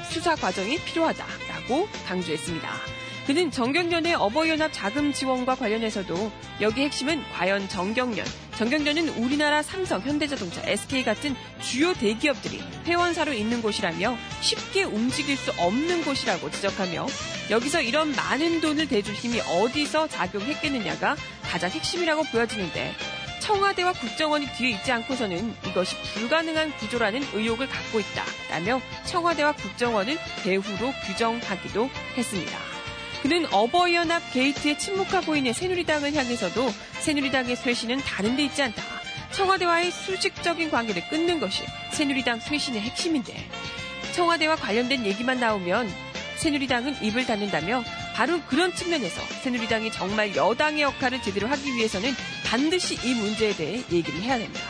수사 0.08 0.34
과정이 0.34 0.78
필요하다라고 0.78 1.88
강조했습니다. 2.06 3.05
그는 3.26 3.50
정경련의 3.50 4.14
어버이연합 4.14 4.70
자금 4.72 5.12
지원과 5.12 5.56
관련해서도 5.56 6.30
여기 6.60 6.82
핵심은 6.82 7.24
과연 7.32 7.68
정경련, 7.68 8.24
정경련은 8.56 9.08
우리나라 9.20 9.62
삼성, 9.62 10.00
현대자동차, 10.00 10.62
SK 10.64 11.02
같은 11.02 11.34
주요 11.60 11.92
대기업들이 11.92 12.62
회원사로 12.84 13.32
있는 13.32 13.62
곳이라며 13.62 14.16
쉽게 14.40 14.84
움직일 14.84 15.36
수 15.36 15.50
없는 15.58 16.04
곳이라고 16.04 16.52
지적하며 16.52 17.06
여기서 17.50 17.80
이런 17.80 18.14
많은 18.14 18.60
돈을 18.60 18.86
대줄 18.86 19.12
힘이 19.14 19.40
어디서 19.40 20.06
작용했겠느냐가 20.06 21.16
가장 21.42 21.68
핵심이라고 21.70 22.22
보여지는데 22.30 22.94
청와대와 23.40 23.92
국정원이 23.94 24.46
뒤에 24.56 24.70
있지 24.70 24.92
않고서는 24.92 25.52
이것이 25.68 25.96
불가능한 26.14 26.76
구조라는 26.76 27.22
의혹을 27.34 27.68
갖고 27.68 27.98
있다 27.98 28.24
라며 28.50 28.80
청와대와 29.04 29.52
국정원을 29.52 30.16
배후로 30.44 30.92
규정하기도 31.06 31.90
했습니다. 32.16 32.75
그는 33.26 33.44
어버이연합 33.52 34.22
게이트에 34.32 34.78
침묵하고 34.78 35.34
있는 35.34 35.52
새누리당을 35.52 36.14
향해서도 36.14 36.72
새누리당의 37.00 37.56
쇄신은 37.56 37.98
다른 37.98 38.36
데 38.36 38.44
있지 38.44 38.62
않다. 38.62 38.80
청와대와의 39.32 39.90
수직적인 39.90 40.70
관계를 40.70 41.08
끊는 41.08 41.40
것이 41.40 41.64
새누리당 41.90 42.38
쇄신의 42.38 42.82
핵심인데 42.82 43.34
청와대와 44.14 44.54
관련된 44.54 45.04
얘기만 45.04 45.40
나오면 45.40 45.92
새누리당은 46.36 47.02
입을 47.02 47.26
닫는다며 47.26 47.82
바로 48.14 48.40
그런 48.42 48.72
측면에서 48.72 49.20
새누리당이 49.42 49.90
정말 49.90 50.36
여당의 50.36 50.82
역할을 50.82 51.20
제대로 51.20 51.48
하기 51.48 51.74
위해서는 51.74 52.14
반드시 52.44 52.94
이 53.04 53.12
문제에 53.14 53.56
대해 53.56 53.82
얘기를 53.90 54.22
해야 54.22 54.38
됩니다. 54.38 54.62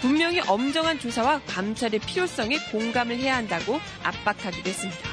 분명히 0.00 0.40
엄정한 0.40 0.98
조사와 0.98 1.42
감찰의 1.46 2.00
필요성에 2.00 2.58
공감을 2.72 3.18
해야 3.18 3.36
한다고 3.36 3.78
압박하기도 4.02 4.66
했습니다. 4.66 5.07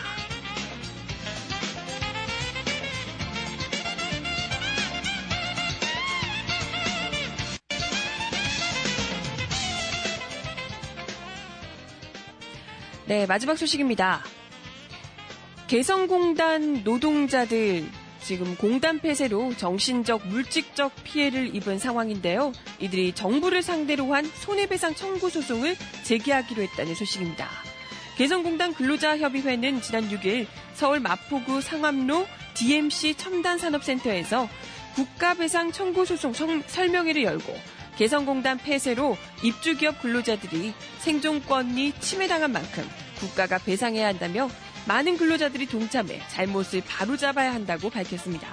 네, 13.08 13.28
마지막 13.28 13.56
소식입니다. 13.56 14.24
개성공단 15.68 16.84
노동자들 16.84 17.86
지금 18.20 18.56
공단 18.56 18.98
폐쇄로 19.00 19.56
정신적, 19.56 20.28
물질적 20.28 20.92
피해를 21.04 21.56
입은 21.56 21.78
상황인데요. 21.78 22.52
이들이 22.80 23.14
정부를 23.14 23.62
상대로 23.62 24.12
한 24.16 24.26
손해배상 24.26 24.96
청구 24.96 25.30
소송을 25.30 25.76
제기하기로 26.04 26.64
했다는 26.64 26.96
소식입니다. 26.96 27.48
개성공단 28.18 28.74
근로자협의회는 28.74 29.82
지난 29.82 30.10
6일 30.10 30.48
서울 30.74 31.00
마포구 31.00 31.62
상암로 31.62 32.26
DMC 32.56 33.16
첨단산업센터에서 33.18 34.50
국가배상 34.96 35.72
청구 35.72 36.06
소송 36.06 36.34
설명회를 36.34 37.22
열고 37.22 37.56
개성공단 37.98 38.58
폐쇄로 38.58 39.18
입주기업 39.44 40.02
근로자들이 40.02 40.74
생존권이 41.00 41.94
침해당한 42.00 42.52
만큼 42.52 42.88
국가가 43.20 43.58
배상해야 43.58 44.08
한다며 44.08 44.50
많은 44.88 45.18
근로자들이 45.18 45.66
동참해 45.68 46.22
잘못을 46.30 46.82
바로잡아야 46.86 47.54
한다고 47.54 47.90
밝혔습니다. 47.90 48.48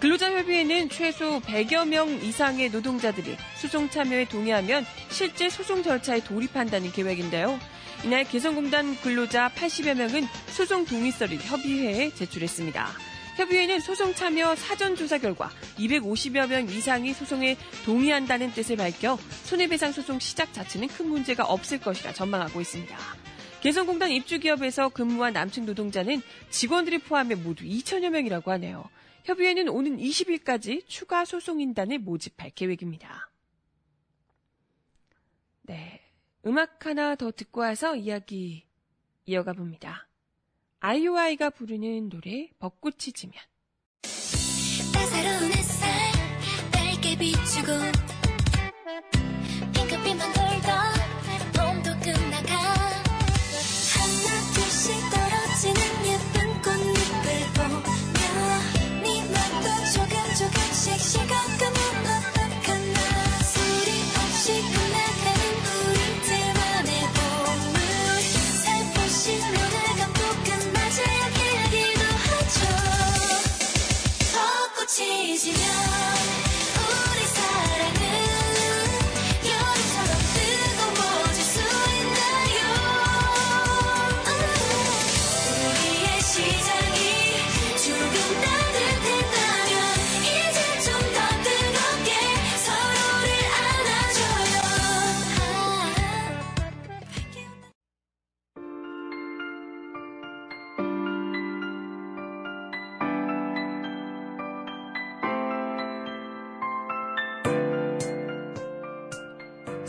근로자협의회는 0.00 0.88
최소 0.88 1.40
100여 1.40 1.86
명 1.86 2.10
이상의 2.10 2.70
노동자들이 2.70 3.36
소송 3.54 3.88
참여에 3.88 4.24
동의하면 4.24 4.84
실제 5.10 5.48
소송 5.48 5.84
절차에 5.84 6.24
돌입한다는 6.24 6.90
계획인데요. 6.90 7.58
이날 8.04 8.24
개성공단 8.24 8.96
근로자 9.00 9.50
80여 9.54 9.94
명은 9.94 10.26
소송 10.48 10.84
동의서를 10.84 11.38
협의회에 11.38 12.12
제출했습니다. 12.14 13.11
협의회는 13.36 13.80
소송 13.80 14.14
참여 14.14 14.54
사전 14.56 14.94
조사 14.94 15.16
결과 15.18 15.50
250여 15.78 16.48
명 16.48 16.68
이상이 16.68 17.14
소송에 17.14 17.56
동의한다는 17.84 18.52
뜻을 18.52 18.76
밝혀 18.76 19.16
손해배상 19.44 19.92
소송 19.92 20.18
시작 20.18 20.52
자체는 20.52 20.88
큰 20.88 21.08
문제가 21.08 21.44
없을 21.44 21.80
것이라 21.80 22.12
전망하고 22.12 22.60
있습니다. 22.60 22.96
개성공단 23.62 24.10
입주기업에서 24.10 24.90
근무한 24.90 25.32
남층 25.32 25.64
노동자는 25.64 26.20
직원들이 26.50 26.98
포함해 26.98 27.36
모두 27.36 27.64
2천여 27.64 28.10
명이라고 28.10 28.50
하네요. 28.52 28.90
협의회는 29.24 29.68
오는 29.68 29.96
20일까지 29.96 30.84
추가 30.86 31.24
소송인단을 31.24 32.00
모집할 32.00 32.50
계획입니다. 32.50 33.30
네. 35.62 36.00
음악 36.44 36.84
하나 36.84 37.14
더 37.14 37.30
듣고 37.30 37.60
와서 37.60 37.94
이야기 37.94 38.66
이어가 39.26 39.52
봅니다. 39.52 40.08
아이오아이가 40.84 41.50
부르는 41.50 42.08
노래 42.08 42.48
벚꽃이 42.58 43.12
지면. 43.14 43.34
따사로운 44.92 45.52
햇살 45.52 45.88
밝게 46.72 47.16
비추고 47.18 47.70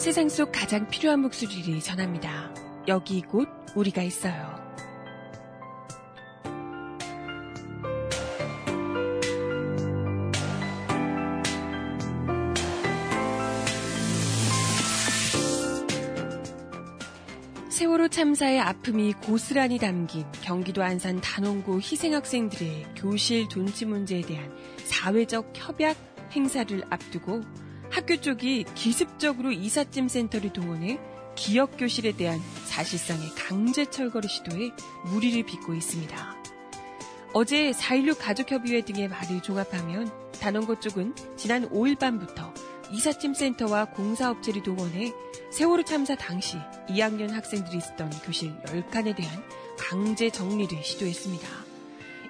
세상 0.04 0.28
속 0.28 0.52
가장 0.52 0.86
필요한 0.90 1.22
목소리를 1.22 1.80
전합니다. 1.80 2.54
여기 2.90 3.22
곧 3.22 3.48
우리가 3.74 4.02
있어요. 4.02 4.54
세월호 17.70 18.10
참사의 18.10 18.60
아픔이 18.60 19.14
고스란히 19.14 19.78
담긴 19.78 20.26
경기도 20.42 20.84
안산 20.84 21.22
단원고 21.22 21.78
희생학생들의 21.78 22.88
교실 22.98 23.48
돈치 23.48 23.86
문제에 23.86 24.20
대한 24.20 24.54
사회적 24.84 25.54
협약 25.56 25.96
행사를 26.36 26.84
앞두고 26.90 27.63
학교 27.94 28.20
쪽이 28.20 28.66
기습적으로 28.74 29.52
이삿짐 29.52 30.08
센터를 30.08 30.52
동원해 30.52 31.00
기억 31.36 31.78
교실에 31.78 32.14
대한 32.14 32.40
사실상의 32.66 33.30
강제 33.36 33.86
철거를 33.86 34.28
시도해 34.28 34.72
무리를 35.06 35.44
빚고 35.46 35.76
있습니다. 35.76 36.36
어제 37.34 37.70
4.16 37.70 38.18
가족협의회 38.20 38.82
등의 38.82 39.10
말을 39.10 39.44
종합하면 39.44 40.12
단원고 40.42 40.80
쪽은 40.80 41.14
지난 41.38 41.70
5일 41.70 42.00
밤부터 42.00 42.52
이삿짐 42.92 43.36
센터와 43.36 43.86
공사업체를 43.86 44.64
동원해 44.64 45.14
세월호 45.52 45.84
참사 45.84 46.16
당시 46.16 46.58
2학년 46.90 47.30
학생들이 47.30 47.78
있었던 47.78 48.10
교실 48.26 48.56
10칸에 48.64 49.16
대한 49.16 49.44
강제 49.78 50.32
정리를 50.32 50.84
시도했습니다. 50.84 51.63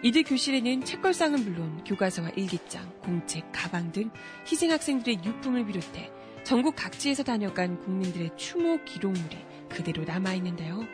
이들 0.03 0.23
교실에는 0.23 0.83
책걸상은 0.83 1.45
물론 1.45 1.81
교과서와 1.85 2.31
일기장, 2.35 2.91
공책, 2.99 3.49
가방 3.53 3.93
등 3.93 4.11
희생 4.45 4.69
학생들의 4.71 5.23
유품을 5.23 5.65
비롯해 5.65 6.11
전국 6.43 6.75
각지에서 6.75 7.23
다녀간 7.23 7.79
국민들의 7.79 8.31
추모 8.35 8.83
기록물이 8.83 9.37
그대로 9.69 10.03
남아있는데요. 10.03 10.85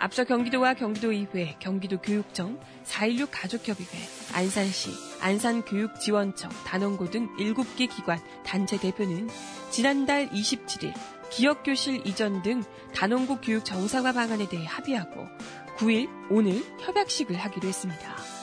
앞서 0.00 0.24
경기도와 0.24 0.74
경기도의회, 0.74 1.58
경기도교육청, 1.60 2.58
4.16 2.84 3.28
가족협의회, 3.30 3.98
안산시, 4.34 4.90
안산교육지원청, 5.20 6.50
단원고 6.66 7.10
등 7.10 7.28
7개 7.36 7.88
기관, 7.88 8.18
단체 8.44 8.80
대표는 8.80 9.28
지난달 9.70 10.28
27일 10.30 10.92
기억교실 11.30 12.04
이전 12.04 12.42
등 12.42 12.64
단원고 12.96 13.42
교육 13.42 13.64
정상화 13.64 14.12
방안에 14.12 14.48
대해 14.48 14.66
합의하고 14.66 15.28
9일 15.76 16.08
오늘 16.30 16.64
협약식을 16.80 17.36
하기로 17.36 17.68
했습니다. 17.68 18.39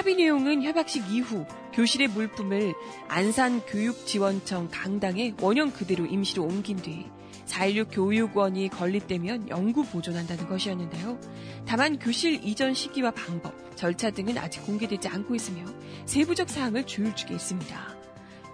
합의 0.00 0.16
내용은 0.16 0.62
협약식 0.62 1.10
이후 1.10 1.44
교실의 1.74 2.08
물품을 2.08 2.72
안산교육지원청 3.08 4.70
강당에 4.72 5.34
원형 5.42 5.72
그대로 5.72 6.06
임시로 6.06 6.44
옮긴 6.44 6.78
뒤 6.78 7.04
4.16 7.44 7.88
교육원이 7.92 8.70
건립되면 8.70 9.50
영구 9.50 9.84
보존한다는 9.84 10.48
것이었는데요. 10.48 11.20
다만 11.66 11.98
교실 11.98 12.42
이전 12.42 12.72
시기와 12.72 13.10
방법, 13.10 13.52
절차 13.76 14.10
등은 14.10 14.38
아직 14.38 14.64
공개되지 14.64 15.06
않고 15.06 15.34
있으며 15.34 15.66
세부적 16.06 16.48
사항을 16.48 16.86
조율중에 16.86 17.34
있습니다. 17.34 17.96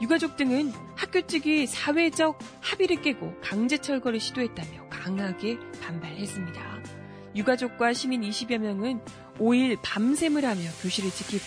유가족 0.00 0.36
등은 0.36 0.72
학교 0.96 1.24
측이 1.24 1.68
사회적 1.68 2.40
합의를 2.60 3.02
깨고 3.02 3.34
강제 3.40 3.78
철거를 3.78 4.18
시도했다며 4.18 4.88
강하게 4.90 5.60
반발했습니다. 5.80 6.82
유가족과 7.36 7.92
시민 7.92 8.22
20여 8.22 8.58
명은 8.58 9.00
5일 9.38 9.78
밤샘을 9.82 10.44
하며 10.44 10.62
교실을 10.82 11.10
지키고 11.10 11.44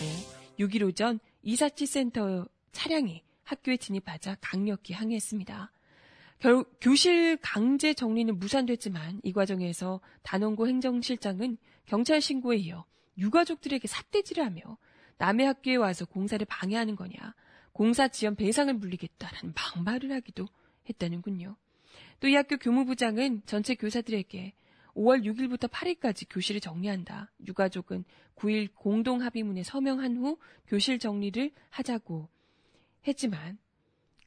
6일 0.59 0.85
오전 0.87 1.19
이사치 1.41 1.87
센터 1.87 2.45
차량이 2.71 3.23
학교에 3.43 3.77
진입하자 3.77 4.37
강력히 4.41 4.93
항의했습니다. 4.93 5.71
결, 6.37 6.63
교실 6.79 7.37
강제 7.41 7.93
정리는 7.93 8.37
무산됐지만 8.37 9.21
이 9.23 9.33
과정에서 9.33 10.01
단원고 10.21 10.67
행정실장은 10.67 11.57
경찰 11.85 12.21
신고에 12.21 12.57
이어 12.57 12.85
유가족들에게 13.17 13.87
삿대질을 13.87 14.45
하며 14.45 14.77
남의 15.17 15.47
학교에 15.47 15.75
와서 15.75 16.05
공사를 16.05 16.45
방해하는 16.45 16.95
거냐, 16.95 17.33
공사 17.73 18.07
지연 18.07 18.35
배상을 18.35 18.71
물리겠다라는 18.73 19.53
막말을 19.55 20.11
하기도 20.11 20.47
했다는군요. 20.87 21.57
또 22.19 22.27
이 22.27 22.35
학교 22.35 22.57
교무부장은 22.57 23.43
전체 23.45 23.75
교사들에게 23.75 24.53
5월 24.99 25.23
6일부터 25.23 25.69
8일까지 25.69 26.27
교실을 26.29 26.59
정리한다. 26.59 27.31
유가족은 27.47 28.03
9일 28.35 28.69
공동 28.75 29.21
합의문에 29.21 29.63
서명한 29.63 30.17
후 30.17 30.37
교실 30.67 30.99
정리를 30.99 31.51
하자고 31.69 32.27
했지만 33.07 33.57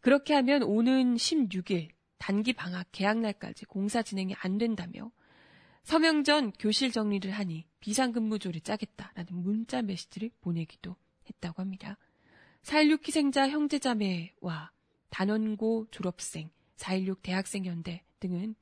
그렇게 0.00 0.34
하면 0.34 0.62
오는 0.62 1.14
16일 1.14 1.90
단기 2.18 2.52
방학 2.52 2.88
개학 2.90 3.18
날까지 3.18 3.66
공사 3.66 4.02
진행이 4.02 4.34
안 4.38 4.56
된다며 4.58 5.10
서명 5.82 6.24
전 6.24 6.52
교실 6.52 6.90
정리를 6.90 7.30
하니 7.30 7.66
비상근무조를 7.80 8.60
짜겠다라는 8.60 9.34
문자 9.34 9.82
메시지를 9.82 10.30
보내기도 10.40 10.96
했다고 11.28 11.60
합니다. 11.60 11.98
4.16 12.62 13.08
희생자 13.08 13.48
형제자매와 13.48 14.70
단원고 15.10 15.88
졸업생, 15.90 16.50
4.16 16.76 17.18
대학생 17.22 17.66
연대 17.66 18.04
등은 18.20 18.54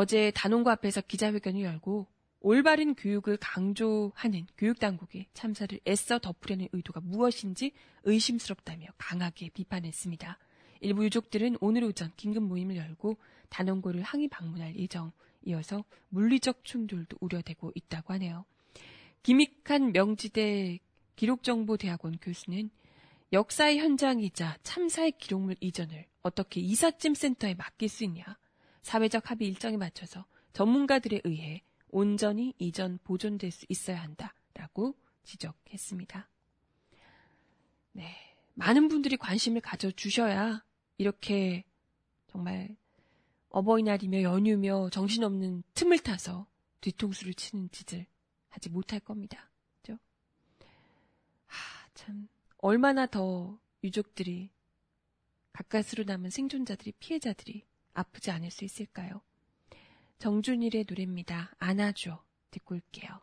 어제 0.00 0.30
단원고 0.30 0.70
앞에서 0.70 1.00
기자회견을 1.00 1.60
열고 1.62 2.06
올바른 2.38 2.94
교육을 2.94 3.36
강조하는 3.38 4.46
교육당국이 4.56 5.26
참사를 5.34 5.76
애써 5.88 6.20
덮으려는 6.20 6.68
의도가 6.70 7.00
무엇인지 7.00 7.72
의심스럽다며 8.04 8.86
강하게 8.96 9.48
비판했습니다. 9.48 10.38
일부 10.82 11.04
유족들은 11.04 11.56
오늘 11.60 11.82
오전 11.82 12.12
긴급 12.16 12.44
모임을 12.44 12.76
열고 12.76 13.16
단원고를 13.48 14.02
항의 14.02 14.28
방문할 14.28 14.76
예정이어서 14.76 15.82
물리적 16.10 16.64
충돌도 16.64 17.16
우려되고 17.18 17.72
있다고 17.74 18.12
하네요. 18.12 18.44
김익한 19.24 19.90
명지대 19.90 20.78
기록정보대학원 21.16 22.18
교수는 22.22 22.70
역사의 23.32 23.80
현장이자 23.80 24.58
참사의 24.62 25.14
기록물 25.18 25.56
이전을 25.58 26.06
어떻게 26.22 26.60
이삿짐 26.60 27.14
센터에 27.14 27.54
맡길 27.54 27.88
수 27.88 28.04
있냐. 28.04 28.38
사회적 28.88 29.30
합의 29.30 29.48
일정에 29.48 29.76
맞춰서 29.76 30.24
전문가들에 30.54 31.20
의해 31.24 31.62
온전히 31.90 32.54
이전 32.58 32.98
보존될 33.04 33.50
수 33.50 33.66
있어야 33.68 34.02
한다라고 34.02 34.96
지적했습니다. 35.24 36.26
네. 37.92 38.16
많은 38.54 38.88
분들이 38.88 39.18
관심을 39.18 39.60
가져주셔야 39.60 40.64
이렇게 40.96 41.66
정말 42.28 42.74
어버이날이며 43.50 44.22
연휴며 44.22 44.88
정신없는 44.88 45.64
틈을 45.74 45.98
타서 45.98 46.46
뒤통수를 46.80 47.34
치는 47.34 47.70
짓을 47.70 48.06
하지 48.48 48.70
못할 48.70 49.00
겁니다. 49.00 49.50
그죠? 49.82 49.98
하, 51.44 51.88
참, 51.92 52.26
얼마나 52.56 53.04
더 53.04 53.60
유족들이 53.84 54.48
가까스로 55.52 56.04
남은 56.04 56.30
생존자들이 56.30 56.92
피해자들이 56.92 57.67
아프지 57.98 58.30
않을 58.30 58.50
수 58.50 58.64
있을까요? 58.64 59.20
정준일의 60.18 60.86
노래입니다. 60.88 61.52
안아줘. 61.58 62.22
듣고 62.50 62.74
올게요. 62.76 63.20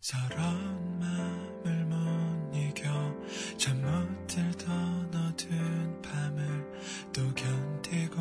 서러운 0.00 0.98
마음을 0.98 1.84
못 1.86 2.54
이겨 2.56 2.84
잠 3.56 3.80
못 3.82 4.26
들던 4.26 5.14
어두운 5.14 6.02
밤을 6.02 6.72
또 7.12 7.34
견디고 7.34 8.16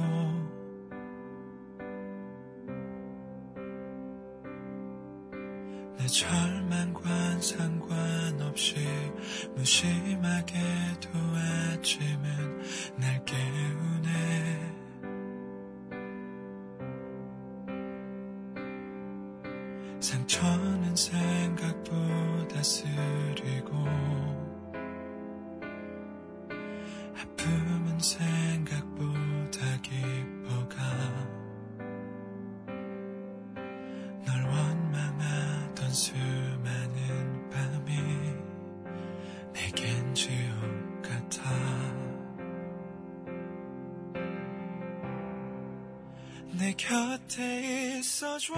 내 5.97 6.07
절망과 6.07 7.41
상관없이 7.41 8.75
무심하게도 9.55 11.09
아침은 11.13 12.61
날 12.97 13.25
깨우네 13.25 14.66
내 46.66 46.72
곁에 46.76 47.98
있어줘 47.98 48.54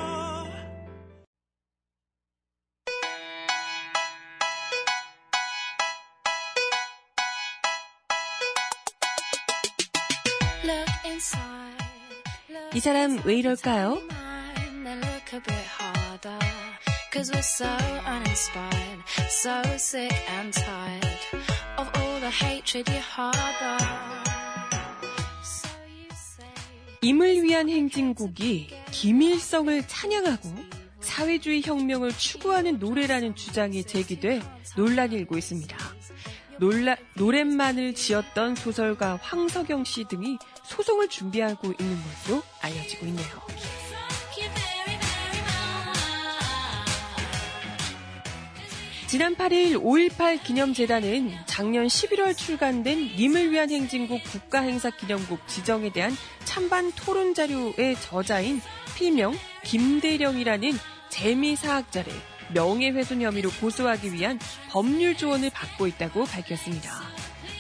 Look 10.65 10.89
inside. 11.05 11.85
이 12.75 12.81
사람 12.81 13.21
왜 13.25 13.39
이럴까요? 13.39 14.01
Then 14.85 15.01
look 15.01 15.33
a 15.33 15.41
bit 15.41 15.67
harder. 15.79 16.39
Cause 17.13 17.31
we're 17.33 17.43
so 17.43 17.67
uninspired, 18.07 19.05
so 19.29 19.63
sick 19.77 20.13
and 20.31 20.53
tired 20.53 21.07
of 21.79 21.89
all 21.95 22.19
the 22.21 22.31
hatred 22.31 22.89
you 22.89 22.99
harbor. 23.01 24.18
임을 27.10 27.42
위한 27.42 27.68
행진곡이 27.68 28.68
김일성을 28.92 29.88
찬양하고 29.88 30.54
사회주의 31.00 31.64
혁명을 31.64 32.12
추구하는 32.16 32.78
노래라는 32.78 33.34
주장이 33.34 33.84
제기돼 33.84 34.44
논란이 34.78 35.16
일고 35.16 35.36
있습니다. 35.36 35.76
놀라, 36.60 36.96
노랫만을 37.16 37.96
지었던 37.96 38.54
소설가 38.54 39.18
황석영 39.24 39.86
씨 39.86 40.04
등이 40.08 40.38
소송을 40.66 41.10
준비하고 41.10 41.74
있는 41.80 41.98
것으로 42.04 42.44
알려지고 42.62 43.08
있네요. 43.08 43.28
지난 49.08 49.36
8일 49.36 49.82
5.18 49.82 50.44
기념재단은 50.44 51.34
작년 51.48 51.88
11월 51.88 52.38
출간된 52.38 53.16
님을 53.18 53.52
위한 53.52 53.72
행진곡 53.72 54.24
국가행사 54.24 54.92
기념곡 54.92 55.48
지정에 55.48 55.92
대한 55.92 56.16
찬반 56.50 56.92
토론 56.94 57.36
자료의 57.36 57.96
저자인 58.02 58.60
필명 58.98 59.36
김대령이라는 59.66 60.72
재미사학자를 61.10 62.12
명예훼손 62.56 63.22
혐의로 63.22 63.52
고소하기 63.62 64.14
위한 64.14 64.40
법률 64.68 65.16
조언을 65.16 65.52
받고 65.52 65.86
있다고 65.86 66.24
밝혔습니다. 66.26 67.04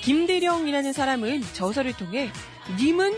김대령이라는 0.02 0.92
사람은 0.92 1.44
저서를 1.54 1.94
통해 1.94 2.32
님은 2.80 3.14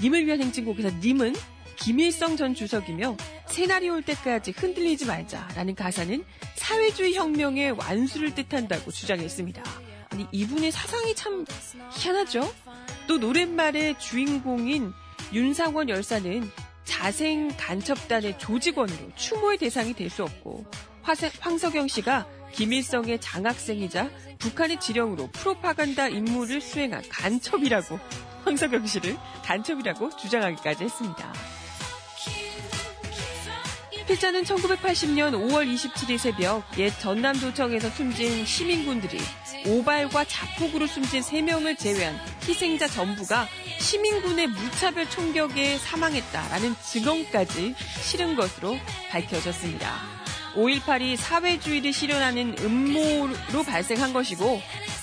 님을 0.00 0.24
위한 0.24 0.40
행진곡에서 0.40 0.96
님은 1.02 1.34
김일성 1.76 2.38
전 2.38 2.54
주석이며 2.54 3.18
새날이 3.48 3.90
올 3.90 4.00
때까지 4.00 4.54
흔들리지 4.56 5.04
말자라는 5.04 5.74
가사는 5.74 6.24
사회주의 6.54 7.14
혁명의 7.16 7.72
완수를 7.72 8.34
뜻한다고 8.34 8.90
주장했습니다. 8.90 9.62
아니 10.08 10.26
이분의 10.32 10.72
사상이 10.72 11.14
참 11.14 11.44
희한하죠? 11.92 12.50
또 13.06 13.18
노랫말의 13.18 13.98
주인공인 13.98 14.94
윤상원 15.32 15.88
열사는 15.88 16.50
자생 16.84 17.50
간첩단의 17.56 18.38
조직원으로 18.38 19.12
추모의 19.16 19.58
대상이 19.58 19.94
될 19.94 20.10
수 20.10 20.22
없고 20.24 20.66
황석영 21.40 21.88
씨가 21.88 22.26
김일성의 22.52 23.20
장학생이자 23.20 24.10
북한의 24.38 24.78
지령으로 24.78 25.28
프로파간다 25.32 26.08
임무를 26.08 26.60
수행한 26.60 27.02
간첩이라고 27.08 27.98
황석영 28.44 28.86
씨를 28.86 29.16
간첩이라고 29.44 30.16
주장하기까지 30.16 30.84
했습니다. 30.84 31.32
필자는 34.06 34.42
1980년 34.42 35.32
5월 35.32 35.72
27일 35.72 36.18
새벽 36.18 36.64
옛 36.78 36.90
전남도청에서 36.98 37.88
숨진 37.90 38.44
시민군들이 38.44 39.18
오발과 39.66 40.24
자폭으로 40.24 40.86
숨진 40.86 41.22
3명을 41.22 41.78
제외한 41.78 42.18
희생자 42.46 42.86
전부가 42.86 43.48
시민군의 43.78 44.48
무차별 44.48 45.08
총격에 45.08 45.78
사망했다라는 45.78 46.74
증언까지 46.82 47.74
실은 48.02 48.36
것으로 48.36 48.76
밝혀졌습니다. 49.10 49.92
5.18이 50.54 51.16
사회주의를 51.16 51.92
실현하는 51.92 52.56
음모로 52.60 53.62
발생한 53.66 54.12
것이고 54.12 54.60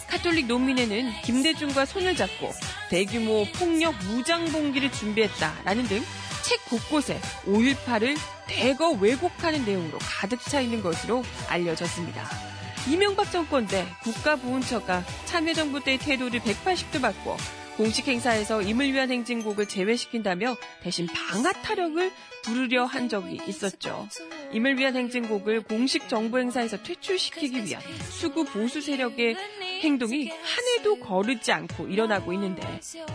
카톨릭 0.08 0.48
농민회는 0.48 1.12
김대중과 1.24 1.86
손을 1.86 2.16
잡고 2.16 2.52
대규모 2.90 3.46
폭력 3.56 3.96
무장 4.06 4.46
봉기를 4.52 4.92
준비했다라는 4.92 5.84
등 5.86 6.04
책 6.50 6.66
곳곳에 6.66 7.20
5.18을 7.46 8.18
대거 8.48 8.98
왜곡하는 9.00 9.66
내용으로 9.66 10.00
가득 10.00 10.42
차 10.42 10.62
있는 10.62 10.82
것으로 10.82 11.24
알려졌습니다. 11.48 12.49
이명박 12.90 13.32
정권 13.32 13.68
때 13.68 13.86
국가보훈처가 14.02 15.04
참여정부 15.26 15.84
때의 15.84 16.00
태도를 16.00 16.40
180도 16.40 17.02
바꿔 17.02 17.38
공식 17.78 18.08
행사에서 18.08 18.62
임을 18.62 18.92
위한 18.92 19.12
행진곡을 19.12 19.68
제외시킨다며 19.68 20.58
대신 20.82 21.08
방아 21.08 21.52
타령을 21.62 22.12
부르려 22.44 22.86
한 22.86 23.10
적이 23.10 23.40
있었죠. 23.48 24.08
임을 24.52 24.78
위한 24.78 24.96
행진곡을 24.96 25.62
공식 25.62 26.10
정부 26.10 26.40
행사에서 26.40 26.82
퇴출시키기 26.82 27.66
위한 27.66 27.82
수구 28.10 28.46
보수 28.46 28.82
세력의 28.82 29.36
행동이 29.82 30.30
한 30.30 30.40
해도 30.78 31.00
거르지 31.00 31.52
않고 31.52 31.88
일어나고 31.88 32.34
있는데 32.34 32.62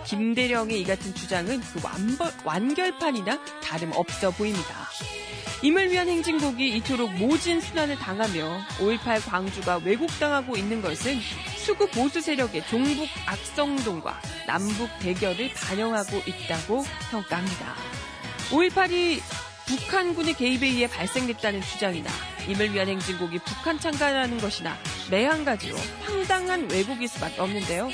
김대령의 0.07 0.81
이 0.81 0.85
같은 0.85 1.15
주장은 1.15 1.61
그 1.61 1.81
완벌, 1.85 2.31
완결판이나 2.45 3.43
다름없어 3.63 4.31
보입니다. 4.31 4.89
임을 5.63 5.91
위한 5.91 6.09
행진곡이 6.09 6.77
이토록 6.77 7.15
모진 7.15 7.59
순환을 7.59 7.97
당하며 7.97 8.67
5.18 8.81 9.27
광주가 9.27 9.79
왜곡당하고 9.79 10.57
있는 10.57 10.83
것은 10.83 11.19
수구 11.57 11.87
보수 11.89 12.21
세력의 12.21 12.67
종북 12.67 13.09
악성동과 13.27 14.21
남북 14.47 14.91
대결을 15.01 15.51
반영하고 15.55 16.19
있다고 16.27 16.85
평가합니다. 17.11 18.04
5.18이 18.51 19.21
북한군의 19.67 20.35
개입에 20.35 20.67
의해 20.67 20.87
발생됐다는 20.87 21.63
주장이나 21.63 22.11
임을 22.49 22.75
위한 22.75 22.89
행진곡이 22.89 23.39
북한 23.39 23.79
참가라는 23.81 24.39
것이나 24.39 24.77
매한 25.11 25.45
가지로 25.45 25.77
황당한 26.03 26.71
왜곡일 26.71 27.09
수밖에 27.09 27.41
없는데요. 27.41 27.91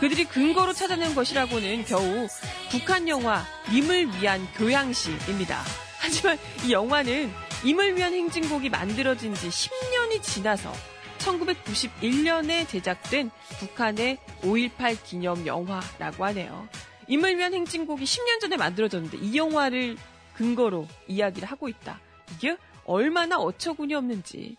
그들이 0.00 0.24
근거로 0.24 0.72
찾아낸 0.72 1.14
것이라고는 1.14 1.84
겨우 1.84 2.26
북한 2.70 3.08
영화 3.08 3.44
임을 3.70 4.20
위한 4.20 4.46
교양시입니다. 4.56 5.62
하지만 6.00 6.36
이 6.64 6.72
영화는 6.72 7.32
임을 7.64 7.96
위한 7.96 8.12
행진곡이 8.12 8.68
만들어진 8.68 9.32
지 9.34 9.48
10년이 9.48 10.20
지나서 10.20 10.72
1991년에 11.18 12.66
제작된 12.66 13.30
북한의 13.60 14.18
5.18 14.42 15.04
기념 15.04 15.46
영화라고 15.46 16.24
하네요. 16.24 16.68
임을 17.08 17.36
위한 17.36 17.54
행진곡이 17.54 18.04
10년 18.04 18.40
전에 18.40 18.56
만들어졌는데 18.56 19.18
이 19.18 19.36
영화를 19.36 19.96
근거로 20.34 20.86
이야기를 21.08 21.48
하고 21.48 21.68
있다. 21.68 22.00
이게 22.34 22.56
얼마나 22.84 23.38
어처구니 23.38 23.94
없는지 23.94 24.56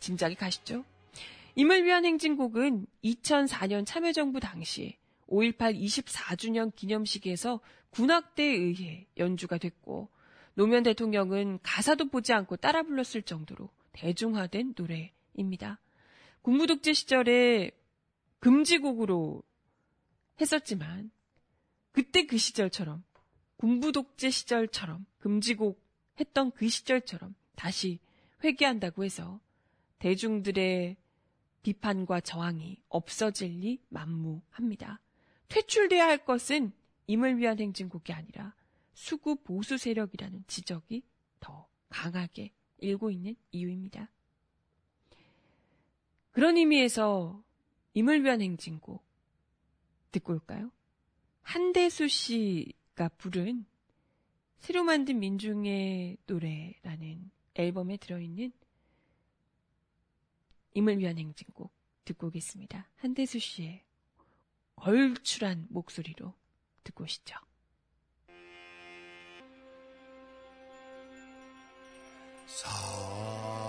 짐작이 0.00 0.34
가시죠? 0.34 0.84
임을 1.54 1.84
위한 1.84 2.04
행진곡은 2.04 2.86
2004년 3.04 3.86
참여정부 3.86 4.40
당시 4.40 4.96
5.18 5.28 5.78
24주년 5.80 6.74
기념식에서 6.74 7.60
군악대에 7.90 8.46
의해 8.46 9.06
연주가 9.18 9.58
됐고 9.58 10.08
노무현 10.54 10.82
대통령은 10.82 11.58
가사도 11.62 12.08
보지 12.08 12.32
않고 12.32 12.56
따라 12.56 12.82
불렀을 12.82 13.22
정도로 13.22 13.70
대중화된 13.92 14.74
노래입니다. 14.76 15.78
군부독재 16.42 16.92
시절에 16.92 17.70
금지곡으로 18.40 19.42
했었지만 20.40 21.10
그때 21.92 22.26
그 22.26 22.38
시절처럼 22.38 23.04
군부 23.56 23.92
독재 23.92 24.30
시절처럼 24.30 25.06
금지곡 25.18 25.80
했던 26.18 26.50
그 26.50 26.68
시절처럼 26.68 27.34
다시 27.54 28.00
회귀한다고 28.42 29.04
해서 29.04 29.40
대중들의 29.98 30.96
비판과 31.62 32.20
저항이 32.20 32.78
없어질 32.88 33.60
리 33.60 33.80
만무합니다. 33.88 35.00
퇴출돼야 35.48 36.06
할 36.06 36.24
것은 36.24 36.72
임을 37.06 37.38
위한 37.38 37.60
행진곡이 37.60 38.12
아니라 38.12 38.54
수구 38.94 39.36
보수 39.36 39.78
세력이라는 39.78 40.44
지적이 40.48 41.04
더 41.40 41.68
강하게 41.88 42.52
일고 42.78 43.10
있는 43.10 43.36
이유입니다. 43.52 44.10
그런 46.32 46.56
의미에서 46.56 47.42
임을 47.94 48.24
위한 48.24 48.40
행진곡 48.40 49.04
듣고 50.10 50.32
올까요? 50.32 50.70
한대수 51.42 52.08
씨가 52.08 53.08
부른 53.18 53.66
새로 54.58 54.84
만든 54.84 55.18
민중의 55.18 56.18
노래라는 56.26 57.30
앨범에 57.54 57.96
들어있는 57.96 58.52
임을 60.74 60.98
위한 60.98 61.18
행진곡 61.18 61.72
듣고 62.04 62.28
오겠습니다. 62.28 62.88
한대수 62.96 63.38
씨의 63.38 63.82
걸출한 64.76 65.66
목소리로 65.68 66.34
듣고 66.84 67.04
오시죠. 67.04 67.36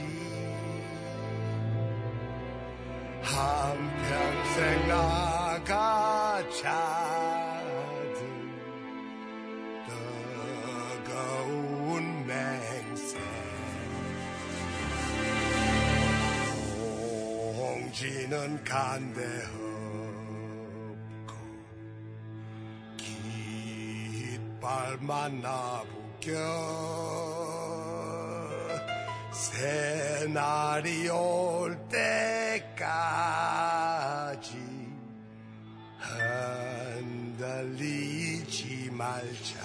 한평생 3.22 4.88
나가 4.88 6.42
찾은 6.50 6.94
뜨거운 11.04 12.26
맹세. 12.26 13.20
공지는 17.58 18.63
간대 18.63 19.22
없고 20.96 21.36
깃발만 24.38 25.42
나부겨 25.42 26.30
새날이 29.39 31.08
올 31.08 31.78
때까지 31.88 32.89
흔들리지 37.39 38.89
말자 38.91 39.60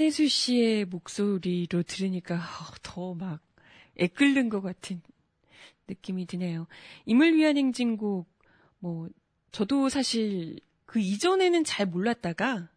한대수 0.00 0.28
씨의 0.28 0.86
목소리로 0.86 1.82
들으니까 1.82 2.40
더 2.82 3.14
막 3.14 3.42
애끓는 3.98 4.48
것 4.48 4.62
같은 4.62 5.02
느낌이 5.88 6.24
드네요. 6.24 6.66
임을 7.04 7.36
위한 7.36 7.58
행진곡, 7.58 8.26
뭐, 8.78 9.10
저도 9.52 9.90
사실 9.90 10.58
그 10.86 11.00
이전에는 11.00 11.64
잘 11.64 11.84
몰랐다가, 11.84 12.70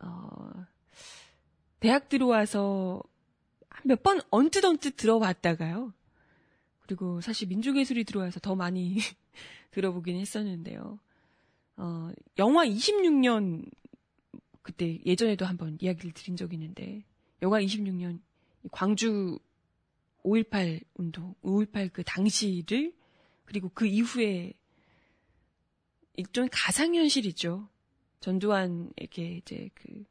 어, 0.00 0.66
대학 1.78 2.08
들어와서 2.08 3.00
몇 3.84 4.02
번 4.02 4.20
언뜻 4.30 4.64
언뜻 4.64 4.96
들어봤다가요. 4.96 5.94
그리고 6.80 7.20
사실 7.20 7.46
민중예술이 7.46 8.02
들어와서 8.02 8.40
더 8.40 8.56
많이 8.56 8.96
들어보긴 9.70 10.16
했었는데요. 10.18 10.98
어, 11.76 12.10
영화 12.38 12.66
26년 12.66 13.70
그때 14.64 14.98
예전에도 15.04 15.44
한번 15.44 15.76
이야기를 15.78 16.12
드린 16.12 16.36
적이 16.36 16.56
있는데 16.56 17.04
영화 17.42 17.60
26년 17.60 18.20
광주 18.72 19.38
5.18 20.24 20.82
운동, 20.94 21.34
5.18 21.42 21.92
그 21.92 22.02
당시를 22.02 22.94
그리고 23.44 23.68
그 23.68 23.86
이후에 23.86 24.54
일종의 26.16 26.48
가상현실이죠. 26.50 27.68
전두환에게 28.20 29.36
이제 29.36 29.68
그 29.74 30.04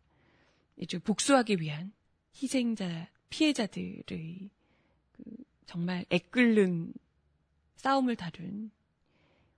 이제 0.77 0.99
복수하기 0.99 1.59
위한 1.59 1.91
희생자, 2.35 3.09
피해자들의 3.29 4.03
그 5.13 5.23
정말 5.65 6.05
애끓는 6.11 6.93
싸움을 7.77 8.15
다룬 8.15 8.69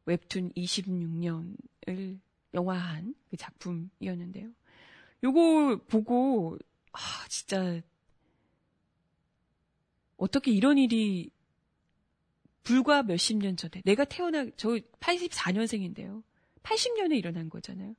웹툰 0.06 0.54
26년을 0.54 2.20
영화한 2.54 3.14
그 3.30 3.36
작품이었는데요. 3.36 4.52
요거 5.26 5.82
보고, 5.88 6.58
아, 6.92 7.00
진짜, 7.30 7.82
어떻게 10.18 10.52
이런 10.52 10.78
일이 10.78 11.32
불과 12.62 13.02
몇십 13.02 13.38
년 13.38 13.58
전에, 13.58 13.82
내가 13.84 14.06
태어나, 14.06 14.46
저 14.56 14.70
84년생인데요. 15.00 16.24
80년에 16.62 17.18
일어난 17.18 17.50
거잖아요. 17.50 17.96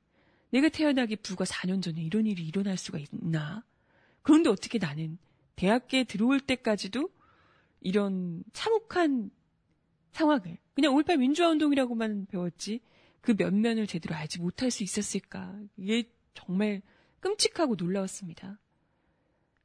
내가 0.51 0.69
태어나기 0.69 1.17
불과 1.17 1.43
4년 1.43 1.81
전에 1.81 2.01
이런 2.01 2.25
일이 2.25 2.47
일어날 2.47 2.77
수가 2.77 2.97
있나? 2.97 3.65
그런데 4.21 4.49
어떻게 4.49 4.77
나는 4.77 5.17
대학교에 5.57 6.05
들어올 6.05 6.39
때까지도 6.39 7.09
이런 7.81 8.43
참혹한 8.53 9.31
상황을, 10.13 10.57
그냥 10.73 10.93
5.18 10.95 11.17
민주화운동이라고만 11.17 12.27
배웠지, 12.27 12.79
그 13.19 13.35
면면을 13.37 13.85
제대로 13.85 14.15
알지 14.15 14.39
못할 14.39 14.71
수 14.71 14.83
있었을까? 14.83 15.59
이게 15.75 16.09
정말 16.33 16.81
끔찍하고 17.19 17.75
놀라웠습니다. 17.75 18.59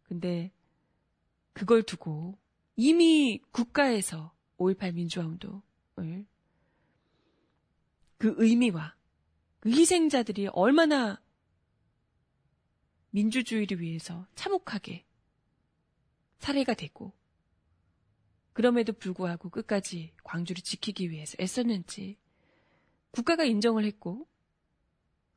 근데 0.05 0.53
그걸 1.53 1.83
두고 1.83 2.39
이미 2.77 3.41
국가에서 3.51 4.35
5.18 4.59 4.95
민주화운동을 4.95 6.27
그 8.19 8.35
의미와 8.39 8.95
그 9.61 9.71
희생자들이 9.71 10.49
얼마나 10.49 11.21
민주주의를 13.11 13.81
위해서 13.81 14.27
참혹하게 14.35 15.05
살해가 16.39 16.75
되고 16.75 17.13
그럼에도 18.53 18.93
불구하고 18.93 19.51
끝까지 19.51 20.13
광주를 20.25 20.63
지키기 20.63 21.11
위해서 21.11 21.37
애썼는지 21.41 22.19
국가가 23.11 23.45
인정을 23.45 23.85
했고 23.85 24.27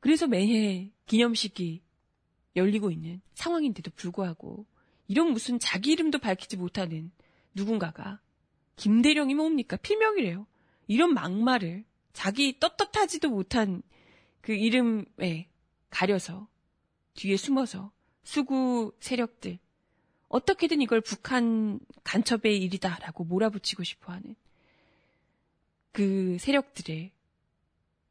그래서 0.00 0.26
매해 0.26 0.92
기념식이 1.06 1.82
열리고 2.56 2.90
있는 2.90 3.20
상황인데도 3.34 3.90
불구하고 3.94 4.66
이런 5.06 5.30
무슨 5.30 5.58
자기 5.58 5.92
이름도 5.92 6.18
밝히지 6.18 6.56
못하는 6.56 7.12
누군가가 7.54 8.20
김대령이 8.76 9.34
뭡니까? 9.34 9.76
필명이래요. 9.76 10.46
이런 10.88 11.14
막말을 11.14 11.84
자기 12.12 12.58
떳떳하지도 12.58 13.30
못한 13.30 13.82
그 14.40 14.52
이름에 14.52 15.48
가려서 15.90 16.48
뒤에 17.14 17.36
숨어서 17.36 17.92
수구 18.24 18.92
세력들 19.00 19.58
어떻게든 20.28 20.82
이걸 20.82 21.00
북한 21.00 21.78
간첩의 22.04 22.62
일이다라고 22.62 23.24
몰아붙이고 23.24 23.84
싶어하는 23.84 24.34
그 25.92 26.36
세력들의 26.40 27.12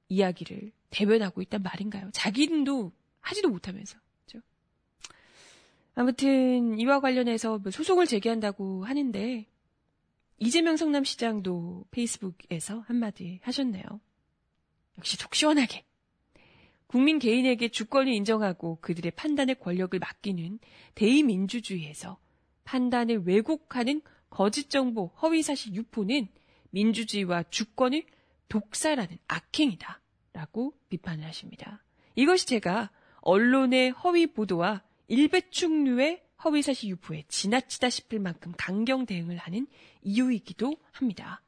이야기를 0.09 0.71
대변하고 0.89 1.41
있단 1.41 1.61
말인가요? 1.61 2.09
자기 2.13 2.43
이름도 2.43 2.91
하지도 3.19 3.49
못하면서. 3.49 3.97
아무튼 5.95 6.77
이와 6.77 6.99
관련해서 6.99 7.57
뭐 7.59 7.71
소송을 7.71 8.05
제기한다고 8.05 8.83
하는데 8.85 9.47
이재명 10.37 10.75
성남시장도 10.75 11.85
페이스북에서 11.91 12.79
한마디 12.81 13.39
하셨네요. 13.43 13.83
역시 14.97 15.17
속 15.17 15.33
시원하게. 15.33 15.85
국민 16.87 17.17
개인에게 17.17 17.69
주권을 17.69 18.13
인정하고 18.13 18.77
그들의 18.81 19.11
판단의 19.11 19.55
권력을 19.59 19.97
맡기는 19.97 20.59
대의민주주의에서 20.95 22.19
판단을 22.65 23.23
왜곡하는 23.25 24.01
거짓 24.29 24.69
정보, 24.69 25.07
허위 25.21 25.41
사실 25.41 25.73
유포는 25.73 26.27
민주주의와 26.71 27.43
주권을 27.43 28.05
독살하는 28.49 29.17
악행이다. 29.27 30.01
라고 30.33 30.73
비판을 30.89 31.23
하십니다. 31.25 31.81
이것이 32.15 32.45
제가 32.45 32.91
언론의 33.21 33.91
허위 33.91 34.27
보도와 34.27 34.83
일배충류의 35.07 36.23
허위 36.43 36.61
사실 36.61 36.89
유포에 36.89 37.23
지나치다 37.27 37.89
싶을 37.89 38.19
만큼 38.19 38.53
강경 38.57 39.05
대응을 39.05 39.37
하는 39.37 39.67
이유이기도 40.01 40.75
합니다. 40.91 41.41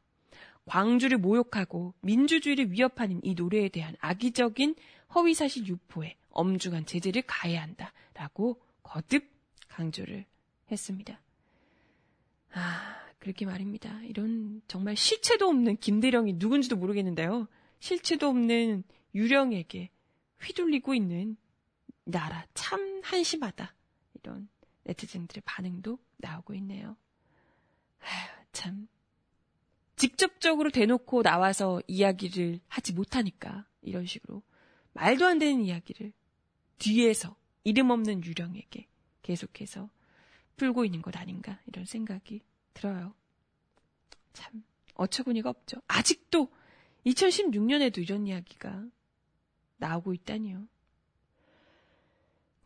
광주를 0.66 1.18
모욕하고 1.18 1.93
민주주의를 2.01 2.72
위협하는 2.72 3.22
이 3.24 3.34
노래에 3.34 3.70
대한 3.70 3.95
악의적인 3.99 4.76
허위사실 5.16 5.68
유포에 5.68 6.16
엄중한 6.30 6.86
제재를 6.86 7.24
가해야 7.24 7.62
한다라고 7.62 8.62
거듭 8.84 9.26
강조를 9.70 10.26
했습니다. 10.70 11.20
아, 12.53 12.97
그렇게 13.20 13.45
말입니다. 13.45 14.01
이런 14.03 14.62
정말 14.68 14.95
실체도 14.95 15.47
없는 15.47 15.78
김대령이 15.78 16.34
누군지도 16.34 16.76
모르겠는데요. 16.76 17.47
실체도 17.80 18.28
없는 18.28 18.84
유령에게 19.16 19.89
휘둘리고 20.41 20.93
있는 20.93 21.38
나라 22.08 22.45
참 22.53 23.01
한심하다. 23.03 23.74
이런 24.16 24.49
네티즌들의 24.84 25.43
반응도 25.45 25.99
나오고 26.18 26.53
있네요. 26.55 26.95
아휴, 27.99 28.45
참. 28.53 28.88
직접적으로 29.97 30.70
대놓고 30.70 31.24
나와서 31.24 31.82
이야기를 31.88 32.60
하지 32.68 32.93
못하니까 32.93 33.66
이런 33.82 34.05
식으로 34.05 34.43
말도 34.93 35.26
안 35.26 35.39
되는 35.39 35.62
이야기를 35.64 36.14
뒤에서 36.78 37.36
이름 37.64 37.89
없는 37.89 38.24
유령에게 38.24 38.88
계속해서 39.24 39.89
풀고 40.55 40.86
있는 40.86 41.01
것 41.01 41.16
아닌가 41.18 41.60
이런 41.66 41.86
생각이 41.86 42.41
들어요. 42.74 43.16
참 44.34 44.64
어처구니가 44.93 45.49
없죠. 45.49 45.82
아직도 45.88 46.51
2016년에도 47.05 47.97
이런 47.97 48.28
이야기가 48.28 48.86
나오고 49.78 50.14
있다니요. 50.14 50.68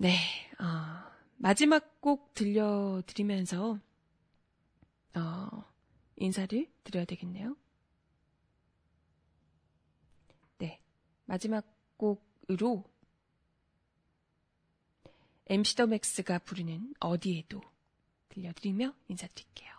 네, 0.01 0.17
어, 0.59 1.11
마지막 1.37 2.01
곡 2.01 2.33
들려드리면서 2.33 3.77
어, 5.15 5.63
인사를 6.15 6.67
드려야 6.83 7.05
되겠네요. 7.05 7.55
네, 10.57 10.81
마지막 11.25 11.63
곡으로 11.97 12.83
MC 15.45 15.75
더 15.75 15.85
맥스가 15.85 16.39
부르는 16.39 16.95
어디에도 16.99 17.61
들려드리며 18.29 18.95
인사드릴게요. 19.07 19.69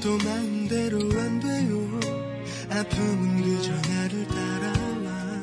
아무것도 0.00 0.18
마음대로 0.24 0.98
안 0.98 1.38
돼요. 1.40 2.00
아픔은 2.70 3.42
그저 3.42 3.70
나를 3.72 4.26
따라와. 4.26 5.40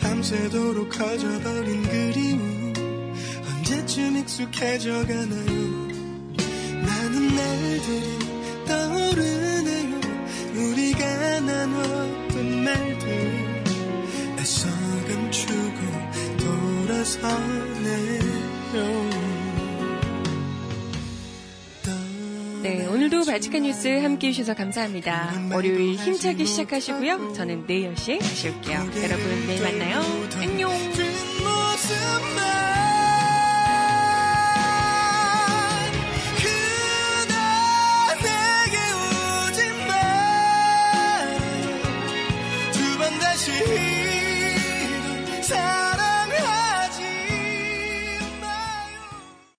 밤새도록 0.00 0.90
커져버린 0.90 1.82
그리움 1.84 2.74
언제쯤 3.48 4.16
익숙해져 4.18 5.06
가나요? 5.06 5.86
많은 6.84 7.36
날들이 7.36 8.18
떠오르네요. 8.66 10.00
우리가 10.56 11.40
나눴던 11.40 12.64
말들. 12.64 13.06
애써 14.40 14.68
감추고 15.08 15.78
돌아서네요 16.86 17.46
네, 22.66 22.84
오늘도 22.84 23.24
발칙한 23.26 23.62
뉴스 23.62 23.86
함께 23.86 24.26
해주셔서 24.28 24.54
감사합니다. 24.54 25.32
월요일 25.52 25.94
힘차게 25.94 26.44
시작하시고요. 26.44 27.32
저는 27.32 27.64
내일 27.64 27.94
10시에 27.94 28.18
다시 28.18 28.48
올게요. 28.48 28.80
여러분, 29.02 29.46
내일 29.46 29.62
만나요. 29.62 30.00
안녕! 30.34 30.70